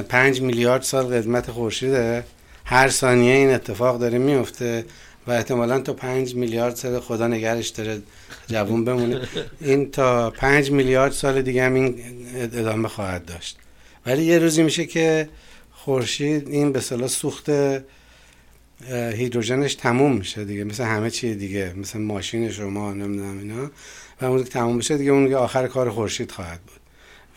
5 0.09 0.41
میلیارد 0.41 0.81
سال 0.81 1.05
قدمت 1.05 1.51
خورشیده. 1.51 2.23
هر 2.65 2.89
ثانیه 2.89 3.33
این 3.33 3.49
اتفاق 3.49 3.99
داره 3.99 4.17
میفته 4.17 4.85
و 5.27 5.31
احتمالا 5.31 5.79
تا 5.79 5.93
5 5.93 6.35
میلیارد 6.35 6.75
سال 6.75 6.99
خدا 6.99 7.27
نگرش 7.27 7.69
داره 7.69 8.01
جوون 8.47 8.85
بمونه. 8.85 9.27
این 9.61 9.91
تا 9.91 10.29
5 10.29 10.71
میلیارد 10.71 11.11
سال 11.11 11.41
دیگه 11.41 11.63
هم 11.63 11.73
این 11.73 11.95
ادامه 12.35 12.87
خواهد 12.87 13.25
داشت. 13.25 13.57
ولی 14.05 14.23
یه 14.23 14.39
روزی 14.39 14.63
میشه 14.63 14.85
که 14.85 15.29
خورشید 15.71 16.47
این 16.47 16.71
به 16.71 16.79
صلاح 16.79 17.07
سوخت 17.07 17.51
هیدروژنش 18.89 19.75
تموم 19.75 20.17
میشه 20.17 20.45
دیگه. 20.45 20.63
مثل 20.63 20.83
همه 20.83 21.09
چی 21.09 21.35
دیگه 21.35 21.73
مثل 21.77 21.99
ماشین 21.99 22.51
شما 22.51 22.93
نمی‌دونم 22.93 23.39
اینا. 23.39 23.71
و 24.21 24.25
اون 24.25 24.43
که 24.43 24.49
تموم 24.49 24.77
بشه 24.77 24.97
دیگه 24.97 25.11
اون 25.11 25.33
آخر 25.33 25.67
کار 25.67 25.89
خورشید 25.89 26.31
خواهد 26.31 26.59
بود. 26.61 26.79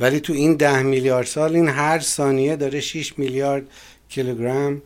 ولی 0.01 0.21
تو 0.21 0.33
این 0.33 0.55
ده 0.55 0.83
میلیارد 0.83 1.27
سال 1.27 1.55
این 1.55 1.69
هر 1.69 1.99
ثانیه 1.99 2.57
داره 2.57 2.81
6 2.81 3.19
میلیارد 3.19 3.63
کیلوگرم 4.09 4.83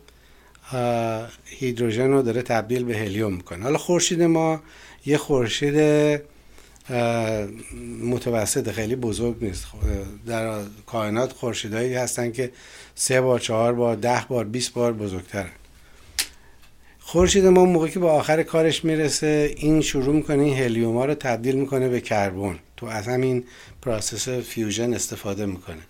هیدروژن 1.45 2.09
رو 2.11 2.21
داره 2.21 2.41
تبدیل 2.41 2.83
به 2.83 2.97
هلیوم 2.97 3.33
می‌کنه. 3.33 3.63
حالا 3.63 3.77
خورشید 3.77 4.21
ما 4.21 4.61
یه 5.05 5.17
خورشید 5.17 5.75
متوسط 8.03 8.71
خیلی 8.71 8.95
بزرگ 8.95 9.35
نیست. 9.41 9.65
در 10.27 10.59
کائنات 10.85 11.33
خورشیدهایی 11.33 11.93
هستن 11.93 12.31
که 12.31 12.51
سه 12.95 13.21
بار 13.21 13.39
چهار 13.39 13.73
بار 13.73 13.95
ده 13.95 14.25
بار 14.29 14.45
20 14.45 14.73
بار 14.73 14.93
بزرگترن. 14.93 15.49
خورشید 16.99 17.45
ما 17.45 17.65
موقعی 17.65 17.91
که 17.91 17.99
به 17.99 18.07
آخر 18.07 18.43
کارش 18.43 18.85
می‌رسه 18.85 19.53
این 19.57 19.81
شروع 19.81 20.15
می‌کنه 20.15 20.43
این 20.43 20.57
هلیوم 20.57 20.97
ها 20.97 21.05
رو 21.05 21.13
تبدیل 21.13 21.55
می‌کنه 21.55 21.89
به 21.89 22.01
کربن. 22.01 22.59
تو 22.77 22.85
از 22.85 23.07
همین 23.07 23.43
process 23.81 24.29
fusion 24.29 24.93
استفاده 24.93 25.45
می‌کنه. 25.45 25.81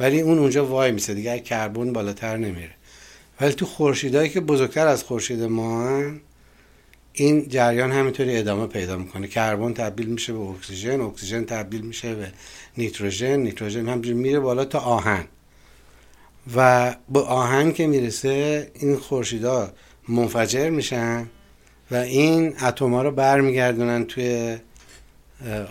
ولی 0.00 0.20
اون 0.20 0.38
اونجا 0.38 0.66
وای 0.66 0.92
میسه 0.92 1.14
دیگه 1.14 1.40
کربن 1.40 1.92
بالاتر 1.92 2.36
نمیره. 2.36 2.70
ولی 3.40 3.52
تو 3.52 3.66
خورشیدایی 3.66 4.30
که 4.30 4.40
بزرگتر 4.40 4.86
از 4.86 5.04
خورشید 5.04 5.42
ما 5.42 5.88
هن، 5.88 6.20
این 7.12 7.48
جریان 7.48 7.92
همینطوری 7.92 8.36
ادامه 8.36 8.66
پیدا 8.66 8.96
می‌کنه. 8.96 9.28
کربن 9.28 9.72
تبدیل 9.72 10.06
میشه 10.06 10.32
به 10.32 10.38
اکسیژن 10.38 11.00
اکسیژن 11.00 11.44
تبدیل 11.44 11.80
میشه 11.80 12.14
به 12.14 12.32
نیتروژن 12.78 13.36
نیتروژن 13.36 13.88
همینجوری 13.88 14.16
میره 14.16 14.40
بالا 14.40 14.64
تا 14.64 14.78
آهن. 14.78 15.24
و 16.56 16.94
به 17.12 17.20
آهن 17.20 17.72
که 17.72 17.86
می‌رسه 17.86 18.70
این 18.74 18.96
خورشیدا 18.96 19.72
منفجر 20.08 20.70
میشن 20.70 21.26
و 21.90 21.96
این 21.96 22.54
اتما 22.62 23.02
رو 23.02 23.10
برمیگردونن 23.10 24.04
توی 24.04 24.56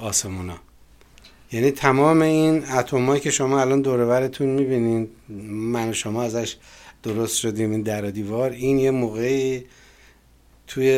آسمونا. 0.02 0.58
یعنی 1.52 1.72
تمام 1.72 2.22
این 2.22 2.66
اتمایی 2.66 3.22
که 3.22 3.32
شما 3.32 3.62
الان 3.62 3.82
دور 3.82 4.06
برتون 4.06 4.48
می‌بینین 4.48 5.10
من 5.50 5.90
و 5.90 5.94
شما 5.94 6.24
ازش 6.24 6.56
درست 7.06 7.38
شدیم 7.38 7.72
این 7.72 7.82
در 7.82 8.02
دیوار. 8.02 8.52
این 8.52 8.80
یه 8.80 8.92
موقعی 8.92 9.66
توی 10.68 10.90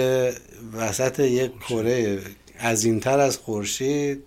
وسط 0.73 1.19
یک 1.19 1.51
کره 1.59 2.19
عظیمتر 2.59 3.19
از 3.19 3.37
خورشید 3.37 4.23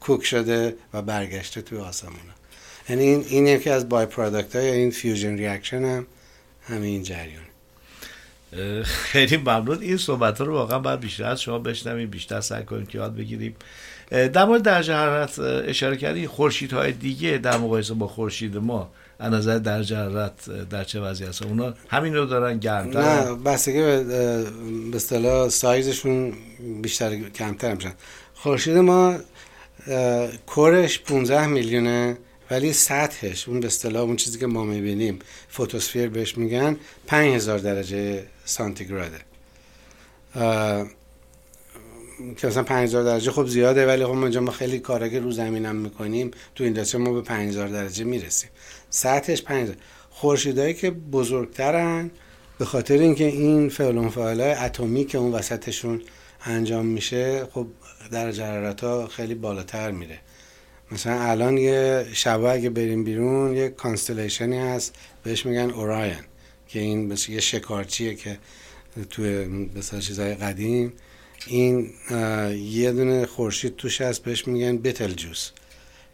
cook 0.00 0.24
شده 0.24 0.76
و 0.94 1.02
برگشته 1.02 1.62
توی 1.62 1.78
آسمونا. 1.78 2.34
یعنی 2.88 3.02
این, 3.02 3.24
این 3.28 3.46
یکی 3.46 3.70
از 3.70 3.88
by-product 3.88 4.56
های 4.56 4.70
این 4.70 4.90
fusion 4.90 5.36
reaction 5.36 5.84
هم 5.84 6.06
همین 6.62 7.02
جریان. 7.02 7.44
خیلی 8.84 9.36
ممنون. 9.36 9.82
این 9.82 9.96
صحبت 9.96 10.38
ها 10.38 10.44
رو 10.44 10.52
واقعا 10.52 10.78
باید 10.78 11.00
بیشتر 11.00 11.24
از 11.24 11.42
شما 11.42 11.58
بشنویم 11.58 12.10
بیشتر 12.10 12.40
سعی 12.40 12.64
کنیم 12.64 12.86
که 12.86 12.98
یاد 12.98 13.16
بگیریم. 13.16 13.56
در 14.10 14.44
مورد 14.44 14.62
درجه 14.62 14.94
حرارت 14.94 15.38
اشاره 15.38 15.96
کردی 15.96 16.26
خورشیدهای 16.26 16.92
دیگه 16.92 17.38
در 17.38 17.56
مقایسه 17.58 17.94
با 17.94 18.06
خورشید 18.06 18.56
ما. 18.56 18.90
از 19.20 19.32
نظر 19.32 19.58
درجه 19.58 19.96
حرارت 19.96 20.68
در 20.70 20.84
چه 20.84 21.00
وضعی 21.00 21.26
هست؟ 21.26 21.42
اونا 21.42 21.74
همین 21.88 22.14
رو 22.14 22.26
دارن 22.26 22.58
گرمتر؟ 22.58 23.00
نه 23.00 23.34
بستگی 23.34 23.80
به 23.80 24.46
اصطلاح 24.94 25.48
سایزشون 25.48 26.32
بیشتر 26.82 27.16
کمتر 27.16 27.74
میشن. 27.74 27.92
خورشید 28.34 28.76
ما 28.76 29.16
اه، 29.86 30.28
کورش 30.46 31.00
15 31.00 31.46
میلیونه 31.46 32.16
ولی 32.50 32.72
سطحش 32.72 33.48
اون 33.48 33.60
به 33.60 33.66
اصطلاح 33.66 34.02
اون 34.02 34.16
چیزی 34.16 34.38
که 34.38 34.46
ما 34.46 34.64
می‌بینیم 34.64 35.18
فوتوسفیر 35.48 36.08
بهش 36.08 36.38
میگن 36.38 36.76
5000 37.06 37.58
درجه 37.58 38.24
سانتیگراده 38.44 39.18
که 42.36 42.46
مثلا 42.46 42.62
5000 42.62 43.04
درجه 43.04 43.30
خب 43.30 43.46
زیاده 43.46 43.86
ولی 43.86 44.04
خب 44.04 44.10
اینجا 44.10 44.40
ما 44.40 44.50
خیلی 44.50 44.78
کارا 44.78 45.08
که 45.08 45.20
رو 45.20 45.30
زمینم 45.32 45.76
می‌کنیم 45.76 46.30
تو 46.54 46.64
اینداستری 46.64 47.02
ما 47.02 47.12
به 47.12 47.22
5000 47.22 47.68
درجه 47.68 48.04
می‌رسیم. 48.04 48.50
سطحش 48.90 49.42
5000 49.42 49.76
خورشیدایی 50.10 50.74
که 50.74 50.90
بزرگترن 50.90 52.10
به 52.58 52.64
خاطر 52.64 52.98
اینکه 52.98 53.24
این 53.24 53.68
فعل 53.68 54.08
فعالای 54.08 54.52
اتمی 54.52 55.04
که 55.04 55.18
اون 55.18 55.32
وسطشون 55.32 56.02
انجام 56.44 56.86
میشه 56.86 57.44
خب 57.44 57.66
درجه 58.10 58.44
حرارت 58.44 58.84
ها 58.84 59.06
خیلی 59.06 59.34
بالاتر 59.34 59.90
میره. 59.90 60.18
مثلا 60.92 61.20
الان 61.22 61.58
یه 61.58 62.06
شبه 62.12 62.50
اگه 62.50 62.70
بریم 62.70 63.04
بیرون 63.04 63.56
یه 63.56 63.68
کانستلیشنی 63.68 64.58
هست 64.58 64.94
بهش 65.22 65.46
میگن 65.46 65.70
اوراین 65.70 66.14
که 66.68 66.80
این 66.80 67.16
یه 67.28 67.40
شکارچیه 67.40 68.14
که 68.14 68.38
توی 69.10 69.44
مثلا 69.76 70.00
چیزای 70.00 70.34
قدیم 70.34 70.92
این 71.46 71.90
یه 72.54 72.92
دونه 72.92 73.26
خورشید 73.26 73.76
توش 73.76 74.00
هست 74.00 74.22
بهش 74.22 74.48
میگن 74.48 74.78
بتل 74.78 75.12
جوس. 75.12 75.50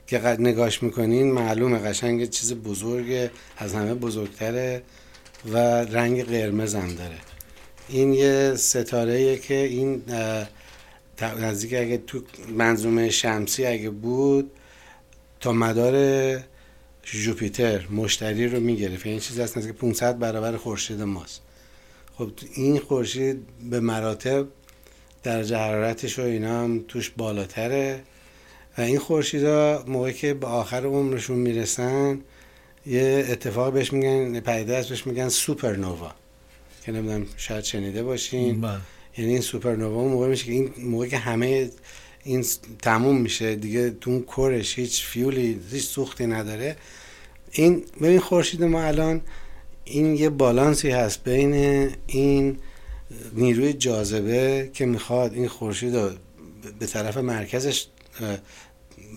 که 0.07 0.19
نگاش 0.19 0.83
می‌کنین 0.83 1.33
معلومه 1.33 1.79
قشنگ 1.79 2.31
چیز 2.31 2.55
بزرگه 2.55 3.31
از 3.57 3.75
همه 3.75 3.95
بزرگتره 3.95 4.83
و 5.53 5.57
رنگ 5.85 6.25
قرمز 6.25 6.75
هم 6.75 6.95
داره. 6.95 7.17
این 7.89 8.13
یه 8.13 8.55
ستاره 8.57 9.39
که 9.39 9.55
این 9.55 10.03
نزدیک 11.23 11.75
اگه 11.75 12.03
تو 12.07 12.23
منظومه 12.57 13.11
شمسی 13.11 13.67
اگه 13.67 13.91
بود 13.91 14.51
تا 15.41 15.53
مدار 15.53 16.41
جوپیتر 17.03 17.87
مشتری 17.91 18.49
رو 18.49 18.61
می‌گرفت. 18.61 19.07
این 19.07 19.21
چیز 19.21 19.41
هست 19.41 19.59
نزدیک 19.59 19.75
500 19.75 20.19
برابر 20.19 20.57
خورشید 20.57 21.03
ماست. 21.03 21.41
خب 22.15 22.31
این 22.55 22.79
خورشید 22.79 23.43
به 23.71 23.81
مراتب 23.81 24.47
درجه 25.27 25.57
حرارتش 25.57 26.19
و 26.19 26.23
اینا 26.23 26.61
هم 26.63 26.85
توش 26.89 27.11
بالاتره. 27.11 28.01
و 28.79 28.81
این 28.81 28.99
خورشیدا 28.99 29.85
موقعی 29.87 30.13
که 30.13 30.35
به 30.35 30.47
آخر 30.47 30.87
عمرشون 30.87 31.37
می‌رسن 31.37 32.21
یه 32.87 33.27
اتفاق 33.31 33.73
بهش 33.73 33.93
میگن 33.93 34.41
پدیده 34.41 34.77
است 34.77 34.89
بهش 34.89 35.07
میگن 35.07 35.29
سوپرنووا. 35.29 36.15
که 36.85 36.93
نمی‌دونم 36.93 37.27
شاید 37.37 37.65
شنیده 37.65 38.03
باشین. 38.03 38.61
بله. 38.61 38.79
یعنی 39.19 39.33
این 39.33 39.41
سوپرنووا 39.41 40.01
اون 40.01 40.13
موقع 40.13 40.29
میشه 40.29 40.45
که 40.45 40.53
این 40.53 40.73
موقع 40.79 41.07
که 41.07 41.19
همه 41.19 41.71
این 42.25 42.45
تموم 42.83 43.17
میشه. 43.17 43.57
دیگه 43.57 43.91
تو 43.91 44.11
اون 44.11 44.23
کورش 44.23 44.79
هیچ 44.79 45.05
فیولی 45.05 45.61
هیچ 45.71 45.85
سوختی 45.85 46.27
نداره. 46.27 46.77
این 47.53 47.85
ببین 48.03 48.21
خورشید 48.21 48.65
ما 48.65 48.83
الان 48.83 49.21
این 49.85 50.17
یه 50.17 50.31
بالانسی 50.31 50.91
هست 50.91 51.25
بین 51.25 51.55
این 52.07 52.59
نیروی 53.33 53.73
جاذبه 53.73 54.71
که 54.73 54.87
می‌خواد 54.87 55.33
این 55.33 55.49
خورشید 55.49 55.97
رو 55.97 56.11
به 56.79 56.87
طرف 56.87 57.17
مرکزش 57.17 57.87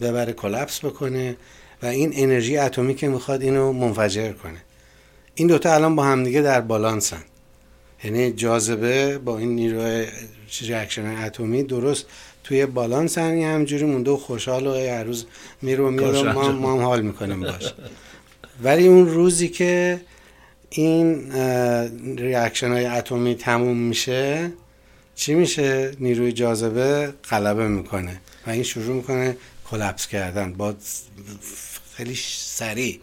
ببره 0.02 0.34
کلپس 0.34 0.86
بکنه 0.86 1.38
و 1.82 1.86
این 1.86 2.12
انرژی 2.16 2.58
اتمی 2.58 2.96
که 2.96 3.08
می‌خواد 3.08 3.42
اینو 3.42 3.72
منفجر 3.72 4.32
کنه. 4.32 4.62
این 5.36 5.48
دوتا 5.48 5.74
الان 5.74 5.96
با 5.96 6.04
همدیگه 6.04 6.42
در 6.42 6.62
بالانسن. 6.62 7.24
یعنی 8.04 8.32
جاذبه 8.32 9.18
با 9.18 9.38
این 9.38 9.56
نیروی 9.56 10.06
ریاکشن 10.62 11.06
اتمی 11.06 11.64
درست 11.64 12.06
توی 12.44 12.66
بالانسن 12.66 13.38
یه 13.38 13.48
همجوری 13.48 13.86
مونده 13.86 14.12
و 14.12 14.18
خوشحال 14.18 14.68
و 14.68 14.74
هر 14.74 15.04
روز 15.04 15.26
میره 15.62 15.84
و 15.84 15.90
میره 15.90 16.34
ما, 16.34 16.52
ما 16.52 16.74
هم 16.74 16.80
حال 16.80 17.02
می‌کنیم 17.02 17.42
باش. 17.42 17.74
ولی 18.64 18.88
اون 18.88 19.10
روزی 19.10 19.48
که 19.48 20.02
این 20.70 21.32
reaction 22.18 22.72
های 22.72 22.86
اتمی 22.86 23.36
تموم 23.36 23.78
میشه 23.78 24.52
چی 25.16 25.34
میشه؟ 25.34 25.92
نیروی 26.00 26.32
جاذبه 26.32 27.14
غلبه 27.30 27.68
می‌کنه 27.68 28.22
و 28.48 28.50
این 28.50 28.64
شروع 28.64 28.96
می‌کنه 28.96 29.38
collapse 29.72 30.08
کردن. 30.08 30.54
با 30.54 30.76
خیلی 31.94 32.16
سریع. 32.38 33.00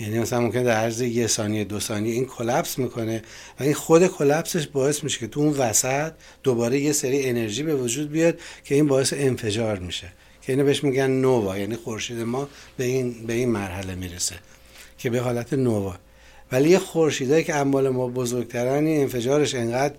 یعنی 0.00 0.18
مثلا 0.18 0.40
ممکنه 0.40 0.62
در 0.62 0.76
عرض 0.76 1.00
یه 1.00 1.26
ثانیه 1.26 1.64
دو 1.64 1.80
ثانیه 1.80 2.12
این 2.12 2.24
collapse 2.24 2.78
می‌کنه 2.78 3.22
و 3.60 3.62
این 3.62 3.74
خود 3.74 4.06
collapse 4.06 4.54
ش 4.54 4.66
باعث 4.66 5.04
میشه 5.04 5.18
که 5.18 5.26
تو 5.26 5.40
اون 5.40 5.52
وسط 5.52 6.12
دوباره 6.42 6.80
یه 6.80 6.92
سری 6.92 7.28
انرژی 7.28 7.62
به 7.62 7.74
وجود 7.74 8.10
بیاد 8.10 8.38
که 8.64 8.74
این 8.74 8.86
باعث 8.86 9.12
انفجار 9.16 9.78
میشه. 9.78 10.12
که 10.42 10.52
اینو 10.52 10.64
بهش 10.64 10.84
میگن 10.84 11.10
نووا 11.10 11.58
یعنی 11.58 11.76
خورشید 11.76 12.18
ما 12.18 12.48
به 12.76 12.84
این 12.84 13.26
به 13.26 13.32
این 13.32 13.48
مرحله 13.48 13.94
می‌رسه 13.94 14.34
که 14.98 15.10
به 15.10 15.20
حالت 15.20 15.52
نووا. 15.52 15.96
ولی 16.52 16.70
یه 16.70 16.78
خورشیدایی 16.78 17.44
که 17.44 17.54
انبال 17.54 17.88
ما 17.88 18.08
بزرگترن 18.08 18.86
این 18.86 19.00
انفجارش 19.00 19.54
انقدر 19.54 19.94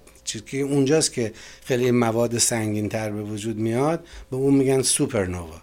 که 0.45 0.57
اونجاست 0.57 1.13
که 1.13 1.33
خیلی 1.65 1.91
مواد 1.91 2.37
سنگین 2.37 2.89
تر 2.89 3.11
به 3.11 3.21
وجود 3.21 3.57
میاد 3.57 4.05
به 4.31 4.37
اون 4.37 4.53
میگن 4.53 4.81
سوپرنووا. 4.81 5.61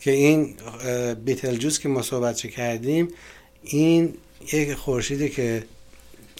که 0.00 0.10
این 0.10 0.54
بیتلجوس 1.24 1.78
که 1.78 1.88
ما 1.88 2.02
صحبت 2.02 2.36
کردیم 2.36 3.08
این 3.62 4.14
یک 4.52 4.74
خورشیده 4.74 5.28
که 5.28 5.64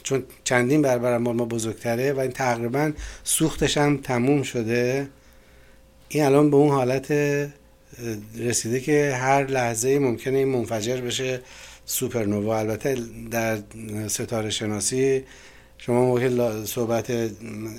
چون 0.03 0.23
چندین 0.45 0.83
برابر 0.83 1.19
ما 1.19 1.33
بزرگتره 1.33 2.13
و 2.13 2.19
این 2.19 2.31
تقریبا 2.31 2.93
سوختش 3.25 3.79
هم 3.79 3.97
تموم 3.97 4.43
شده 4.43 5.09
این 6.09 6.25
الان 6.25 6.51
به 6.51 6.57
اون 6.57 6.71
حالت 6.71 7.13
رسیده 8.39 8.81
که 8.81 9.15
هر 9.15 9.47
لحظه 9.47 9.99
ممکنه 9.99 10.39
این 10.39 10.49
منفجر 10.49 11.01
بشه. 11.01 11.41
سوپرنووا. 11.87 12.59
البته 12.59 12.97
در 13.31 13.59
ستاره 14.09 14.51
شناسی 14.51 15.25
شما 15.79 16.05
موقع 16.05 16.65
صحبت 16.65 17.13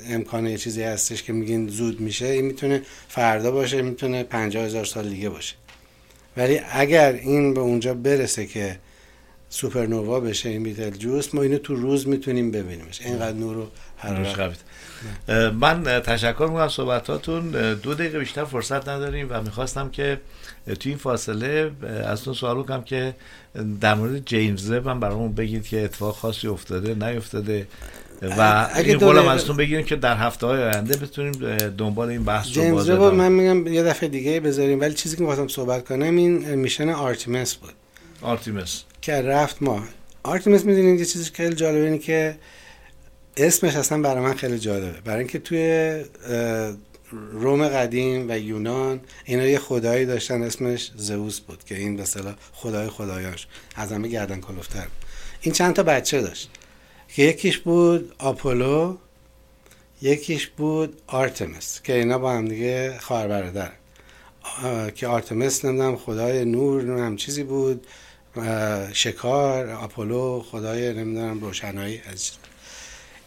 امکان 0.10 0.48
یه 0.48 0.58
چیزی 0.58 0.84
هستش 0.84 1.24
که 1.24 1.34
میگین 1.34 1.68
زود 1.68 2.00
میشه 2.00 2.26
این 2.26 2.46
می‌تونه 2.46 2.82
فردا 3.08 3.52
باشه 3.52 3.82
می‌تونه 3.82 4.24
پنجاه 4.24 4.66
هزار 4.66 4.86
سال 4.86 5.10
دیگه 5.10 5.30
باشه. 5.30 5.56
ولی 6.38 6.62
اگر 6.72 7.14
این 7.14 7.54
به 7.54 7.60
اونجا 7.62 7.94
برسه 7.94 8.46
که 8.46 8.80
سوپرنووا 9.50 10.20
بشه 10.20 10.50
این 10.50 10.64
بیتل 10.64 10.90
جوس 10.90 11.36
ما 11.36 11.42
اینو 11.42 11.58
تو 11.58 11.76
روز 11.76 12.08
می‌تونیم 12.08 12.52
ببینیمش. 12.52 13.02
اینقدر 13.02 13.38
نور 13.38 13.58
و 13.58 13.68
حرارت 14.02 14.28
مشخص. 14.28 14.58
اه، 15.30 15.50
من 15.50 15.84
تشکر 15.84 16.42
می‌کنم 16.42 16.56
از 16.56 16.72
صحبتاتون 16.72 17.52
دو 17.74 17.94
دقیقه 17.94 18.20
بیشتر 18.20 18.46
فرصت 18.46 18.90
نداریم 18.90 19.28
و 19.30 19.42
می‌خواستم 19.42 19.90
که 19.90 20.20
توی 20.80 20.92
این 20.92 20.98
فاصله 20.98 21.72
از 22.06 22.24
تو 22.24 22.34
سوال 22.34 22.58
بکنم 22.64 22.84
که 22.84 23.16
در 23.82 23.94
مورد 23.94 24.26
جیمز 24.26 24.72
هم 24.72 25.00
برامون 25.00 25.34
بگید 25.34 25.68
که 25.68 25.84
اتفاق 25.84 26.16
خاصی 26.16 26.48
افتاده 26.48 26.94
نیفتاده 26.94 27.68
و 28.22 28.70
اگه 28.74 28.90
این 28.90 28.98
قولم 28.98 29.16
دقیقه- 29.16 29.34
ازتون 29.34 29.58
بگیریم 29.58 29.86
که 29.86 29.96
در 29.96 30.18
هفته 30.18 30.48
های 30.48 30.64
آینده 30.64 30.98
بتونیم 30.98 31.32
دنبال 31.78 32.10
این 32.10 32.24
بحث 32.24 32.48
رو 32.48 32.54
جیمز 32.54 32.90
ادامه 32.90 33.30
من 33.30 33.32
میگم 33.32 33.74
یه 33.74 33.84
دفعه 33.84 34.10
دیگه 34.10 34.40
بذاریم. 34.40 34.80
ولی 34.80 34.94
چیزی 34.94 35.16
که 35.16 35.22
می‌خواستم 35.22 35.48
صحبت 35.48 35.88
کنم 35.88 36.16
این 36.16 36.56
mission 36.56 36.90
آرتیمس 36.90 37.56
بود. 37.56 37.74
آرتیمس. 38.22 38.84
که 39.02 39.22
رفت 39.22 39.64
ماه 39.64 39.84
آرتیمس 40.24 40.66
می‌دونید 40.66 41.00
یه 41.00 41.06
چیزی 41.06 41.26
که 41.26 41.32
خیلی 41.36 41.56
جالبه 41.56 41.84
اینه 41.84 41.98
که 41.98 42.36
اسمش 43.38 43.76
اصلا 43.76 44.02
برای 44.02 44.24
من 44.24 44.34
خیلی 44.34 44.60
جالبه. 44.60 45.02
برای 45.02 45.20
اینکه 45.20 45.40
توی 45.40 46.04
روم 47.32 47.68
قدیم 47.68 48.26
و 48.30 48.38
یونان 48.40 49.00
اینا 49.26 49.46
یه 49.46 49.60
خدایی 49.60 50.06
داشتن 50.06 50.44
اسمش 50.44 50.92
زئوس 50.96 51.40
بود 51.40 51.64
که 51.64 51.76
این 51.76 52.00
اصطلاح 52.00 52.36
خدای 52.54 52.90
خدایاش 52.90 53.48
از 53.76 53.92
همه 53.92 54.08
گردن 54.08 54.40
کلفتر. 54.40 54.88
این 55.42 55.54
چند 55.54 55.76
تا 55.76 55.84
بچه 55.84 56.22
داشت. 56.22 56.50
که 57.08 57.24
یکیش 57.24 57.58
بود 57.58 58.16
آپولو 58.20 58.98
یکیش 60.02 60.48
بود 60.48 61.02
آرتمس 61.08 61.82
که 61.82 61.94
اینا 61.94 62.18
با 62.18 62.32
هم 62.32 62.48
دیگه 62.48 62.98
خواهر 63.00 63.28
برادر. 63.28 63.72
که 64.96 65.08
آرتمس 65.08 65.66
نمی‌دونم 65.66 65.96
خدای 65.96 66.46
نور 66.46 66.82
نمی‌دونم 66.82 67.16
چیزی 67.16 67.44
بود. 67.44 67.88
شکار 68.94 69.70
آپولو 69.70 70.40
خدای 70.52 70.94
نمی‌دونم 70.94 71.40
روشنایی 71.42 72.02
از. 72.12 72.32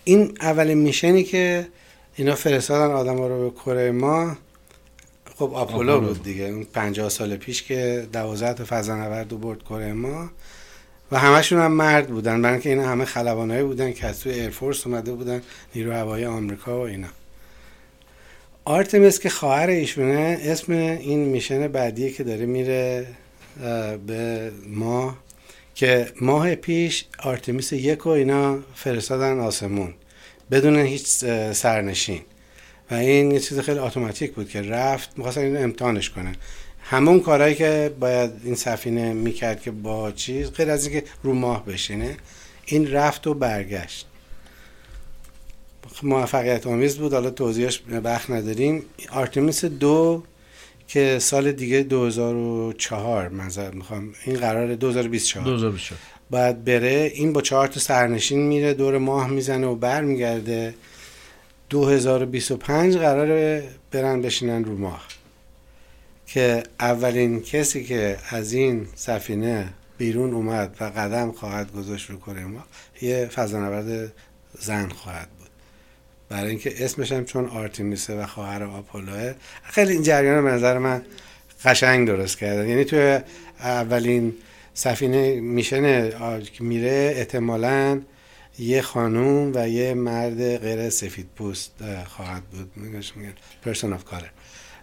این 0.05 0.39
اولین 0.41 0.79
mission 0.79 1.19
ی 1.19 1.25
که 1.25 1.67
اینا 2.17 2.35
فرستادن 2.35 2.95
آدم 2.95 3.19
رو 3.19 3.51
به 3.51 3.57
کره 3.57 3.91
ماه. 3.91 4.37
خب 5.37 5.55
آپولو. 5.55 6.01
بود 6.01 6.23
دیگه. 6.23 6.45
اون 6.45 6.65
50 6.65 7.09
سال 7.09 7.37
پیش 7.37 7.63
که 7.63 8.07
12 8.13 8.55
تا 8.55 8.65
فضانورد 8.69 9.33
رو 9.33 9.39
برد 9.39 9.63
کره 9.63 9.93
ماه. 9.93 10.31
و 11.13 11.19
همشون 11.19 11.61
هم 11.61 11.73
مرد 11.73 12.09
بودن. 12.09 12.43
برای 12.43 12.53
اینکه 12.55 12.69
اینا 12.69 12.89
همه 12.89 13.05
خلبانایی 13.05 13.63
بودن 13.63 13.93
که 13.93 14.07
از 14.07 14.21
توی 14.21 14.33
Air 14.33 14.53
Force 14.53 14.87
اومده 14.87 15.13
بودن 15.13 15.43
نیرو 15.75 15.93
هوایی 15.93 16.25
آمریکا 16.25 16.79
و 16.79 16.83
اینا. 16.83 17.09
آرتمیس 18.65 19.21
که 19.21 19.29
خواهر 19.29 19.69
ایشونه 19.69 20.39
اسم 20.43 20.73
این 20.73 21.19
mission 21.19 21.69
بعدیه 21.69 22.11
که 22.11 22.25
داره 22.25 22.47
میره 22.47 23.07
به 24.07 24.53
ما. 24.67 25.17
که 25.75 26.13
ماه 26.21 26.55
پیش 26.55 27.05
آرتمیس 27.19 27.73
یک 27.73 28.07
و 28.07 28.09
اینا 28.09 28.59
فرستادن 28.75 29.41
آسمون 29.41 29.95
بدون 30.51 30.79
هیچ 30.79 31.07
سرنشین. 31.53 32.21
و 32.91 32.95
این 32.95 33.31
یه 33.31 33.41
چیز 33.41 33.59
خیلی 33.59 33.79
اتوماتیک 33.79 34.33
بود 34.33 34.49
که 34.49 34.63
رفت 34.63 35.11
می‌خواستن 35.17 35.41
این 35.41 35.57
امتحانش 35.57 36.11
کنن. 36.11 36.37
همون 36.83 37.21
کارهایی 37.21 37.55
که 37.55 37.95
باید 38.01 38.31
این 38.45 38.55
سفینه 38.55 39.13
می‌کرد 39.13 39.63
که 39.63 39.71
با 39.71 40.13
چیز 40.13 40.53
غیر 40.53 40.71
از 40.71 40.87
اینکه 40.87 41.07
رو 41.23 41.33
ماه 41.33 41.67
بشینه 41.67 42.17
این 42.67 42.93
رفت 42.93 43.27
و 43.27 43.35
برگشت. 43.35 44.07
موفقیت 46.03 46.67
آمیز 46.67 46.97
بود. 46.97 47.13
حالا 47.13 47.31
توضیحش 47.31 47.83
وقت 47.91 48.31
نداریم. 48.31 48.83
آرتمیس 49.11 49.65
دو 49.65 50.23
که 50.89 51.19
سال 51.19 51.53
دیگه 51.53 51.83
2004 51.83 53.29
منظر 53.29 53.71
می‌خوام. 53.71 54.15
این 54.25 54.37
قرار 54.37 54.75
2024 54.75 55.45
2024 55.45 56.01
باید 56.31 56.65
بره 56.65 57.13
این 57.15 57.33
با 57.33 57.41
چهار 57.41 57.69
تا 57.69 57.81
سرنشین 57.81 58.47
میره 58.47 58.75
دور 58.75 58.99
ماه 58.99 59.31
می‌زنه 59.31 59.67
و 59.67 59.75
برمیگرده. 59.75 60.75
2025 61.71 62.97
قراره 62.97 63.69
برن 63.91 64.23
بشینن 64.23 64.65
رو 64.65 64.79
ماه. 64.79 65.07
که 66.27 66.63
اولین 66.81 67.43
کسی 67.43 67.85
که 67.85 68.19
از 68.31 68.53
این 68.53 68.87
سفینه 68.95 69.69
بیرون 69.99 70.33
اومد 70.33 70.77
و 70.81 70.85
قدم 70.85 71.33
خواهد 71.33 71.73
گذاشت 71.73 72.11
رو 72.11 72.17
کره 72.17 72.45
ماه 72.45 72.67
یه 73.03 73.27
فضانورد 73.27 74.13
زن 74.59 74.89
خواهد 74.89 75.29
برای 76.29 76.51
اینکه 76.51 76.85
اسمش 76.85 77.13
هم 77.13 77.25
چون 77.25 77.49
آرتمیسه 77.49 78.23
و 78.23 78.27
خواهر 78.27 78.63
آپولوه. 78.63 79.35
خیلی 79.63 79.93
این 79.93 80.03
جریان 80.03 80.45
به 80.45 80.51
نظر 80.51 80.79
من 80.79 81.03
قشنگ 81.65 82.07
درست 82.07 82.39
کردن. 82.39 82.69
یعنی 82.69 82.85
توی 82.85 83.21
اولین 83.61 84.35
سفینه 84.75 85.41
mission 85.41 86.11
که 86.41 86.65
میره 86.65 87.13
احتمالاً 87.17 88.01
یه 88.59 88.83
خانوم 88.83 89.53
و 89.55 89.69
یه 89.69 89.95
مرد 89.95 90.57
غیر 90.57 90.91
سفید 90.91 91.27
پوست 91.37 91.73
خواهد 92.07 92.43
بود. 92.43 92.73
میگن 92.77 93.03
person 93.65 93.93
of 93.93 94.05
color 94.05 94.29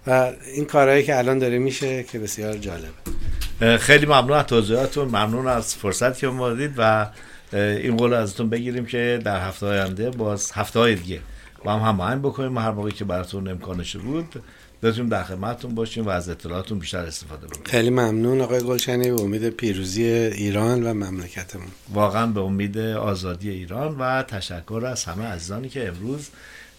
و 0.07 0.31
این 0.53 0.65
کارهایی 0.65 1.03
که 1.03 1.17
الان 1.17 1.39
داره 1.39 1.59
میشه 1.59 2.03
که 2.03 2.19
بسیار 2.19 2.57
جالبه. 2.57 3.77
خیلی 3.77 4.05
ممنون 4.05 4.31
از 4.31 4.45
توضیحاتتون. 4.45 5.07
ممنون 5.07 5.47
از 5.47 5.75
فرصتی 5.75 6.21
که 6.21 6.27
ما 6.27 6.53
دادید 6.53 6.73
و 6.77 7.07
این 7.53 7.97
قول 7.97 8.13
ازتون 8.13 8.49
بگیریم 8.49 8.85
که 8.85 9.21
در 9.23 9.47
هفته 9.47 9.65
آینده 9.65 10.09
باز 10.09 10.51
هفته 10.51 10.79
های 10.79 10.95
دیگه 10.95 11.21
با 11.63 11.73
هم 11.73 11.89
هماهنگ 11.89 12.21
بکنیم. 12.21 12.57
هر 12.57 12.71
موقعی 12.71 12.91
که 12.91 13.05
براتون 13.05 13.47
امکانش 13.47 13.95
بود 13.95 14.43
بتونیم 14.83 15.09
در 15.09 15.23
خدمتتون 15.23 15.75
باشیم 15.75 16.05
و 16.05 16.09
از 16.09 16.29
اطلاعاتون 16.29 16.79
بیشتر 16.79 17.05
استفاده 17.05 17.47
بکنیم. 17.47 17.63
خیلی 17.65 17.89
ممنون 17.89 18.41
آقای 18.41 18.63
گلشنی 18.63 19.11
به 19.11 19.21
امید 19.21 19.49
پیروزی 19.49 20.03
ایران 20.03 20.83
و 20.83 20.93
مملکتمون. 20.93 21.67
واقعا 21.93 22.27
به 22.27 22.41
امید 22.41 22.77
آزادی 22.77 23.49
ایران 23.49 23.97
و 23.97 24.23
تشکر 24.23 24.83
از 24.85 25.05
همه 25.05 25.25
عزیزانی 25.25 25.69
که 25.69 25.87
امروز 25.87 26.29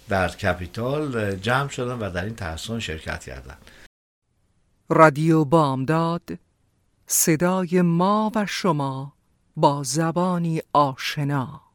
در 0.08 0.28
کپیتال 0.28 1.36
جمع 1.36 1.68
شدن 1.68 1.98
و 1.98 2.10
در 2.10 2.24
این 2.24 2.34
تحسن 2.34 2.78
شرکت 2.78 3.24
کردن. 3.24 3.56
رادیو 4.88 5.44
بامداد 5.44 6.22
صدای 7.06 7.82
ما 7.82 8.32
و 8.34 8.46
شما. 8.46 9.12
با 9.56 9.82
زبانی 9.82 10.62
آشنا. 10.72 11.71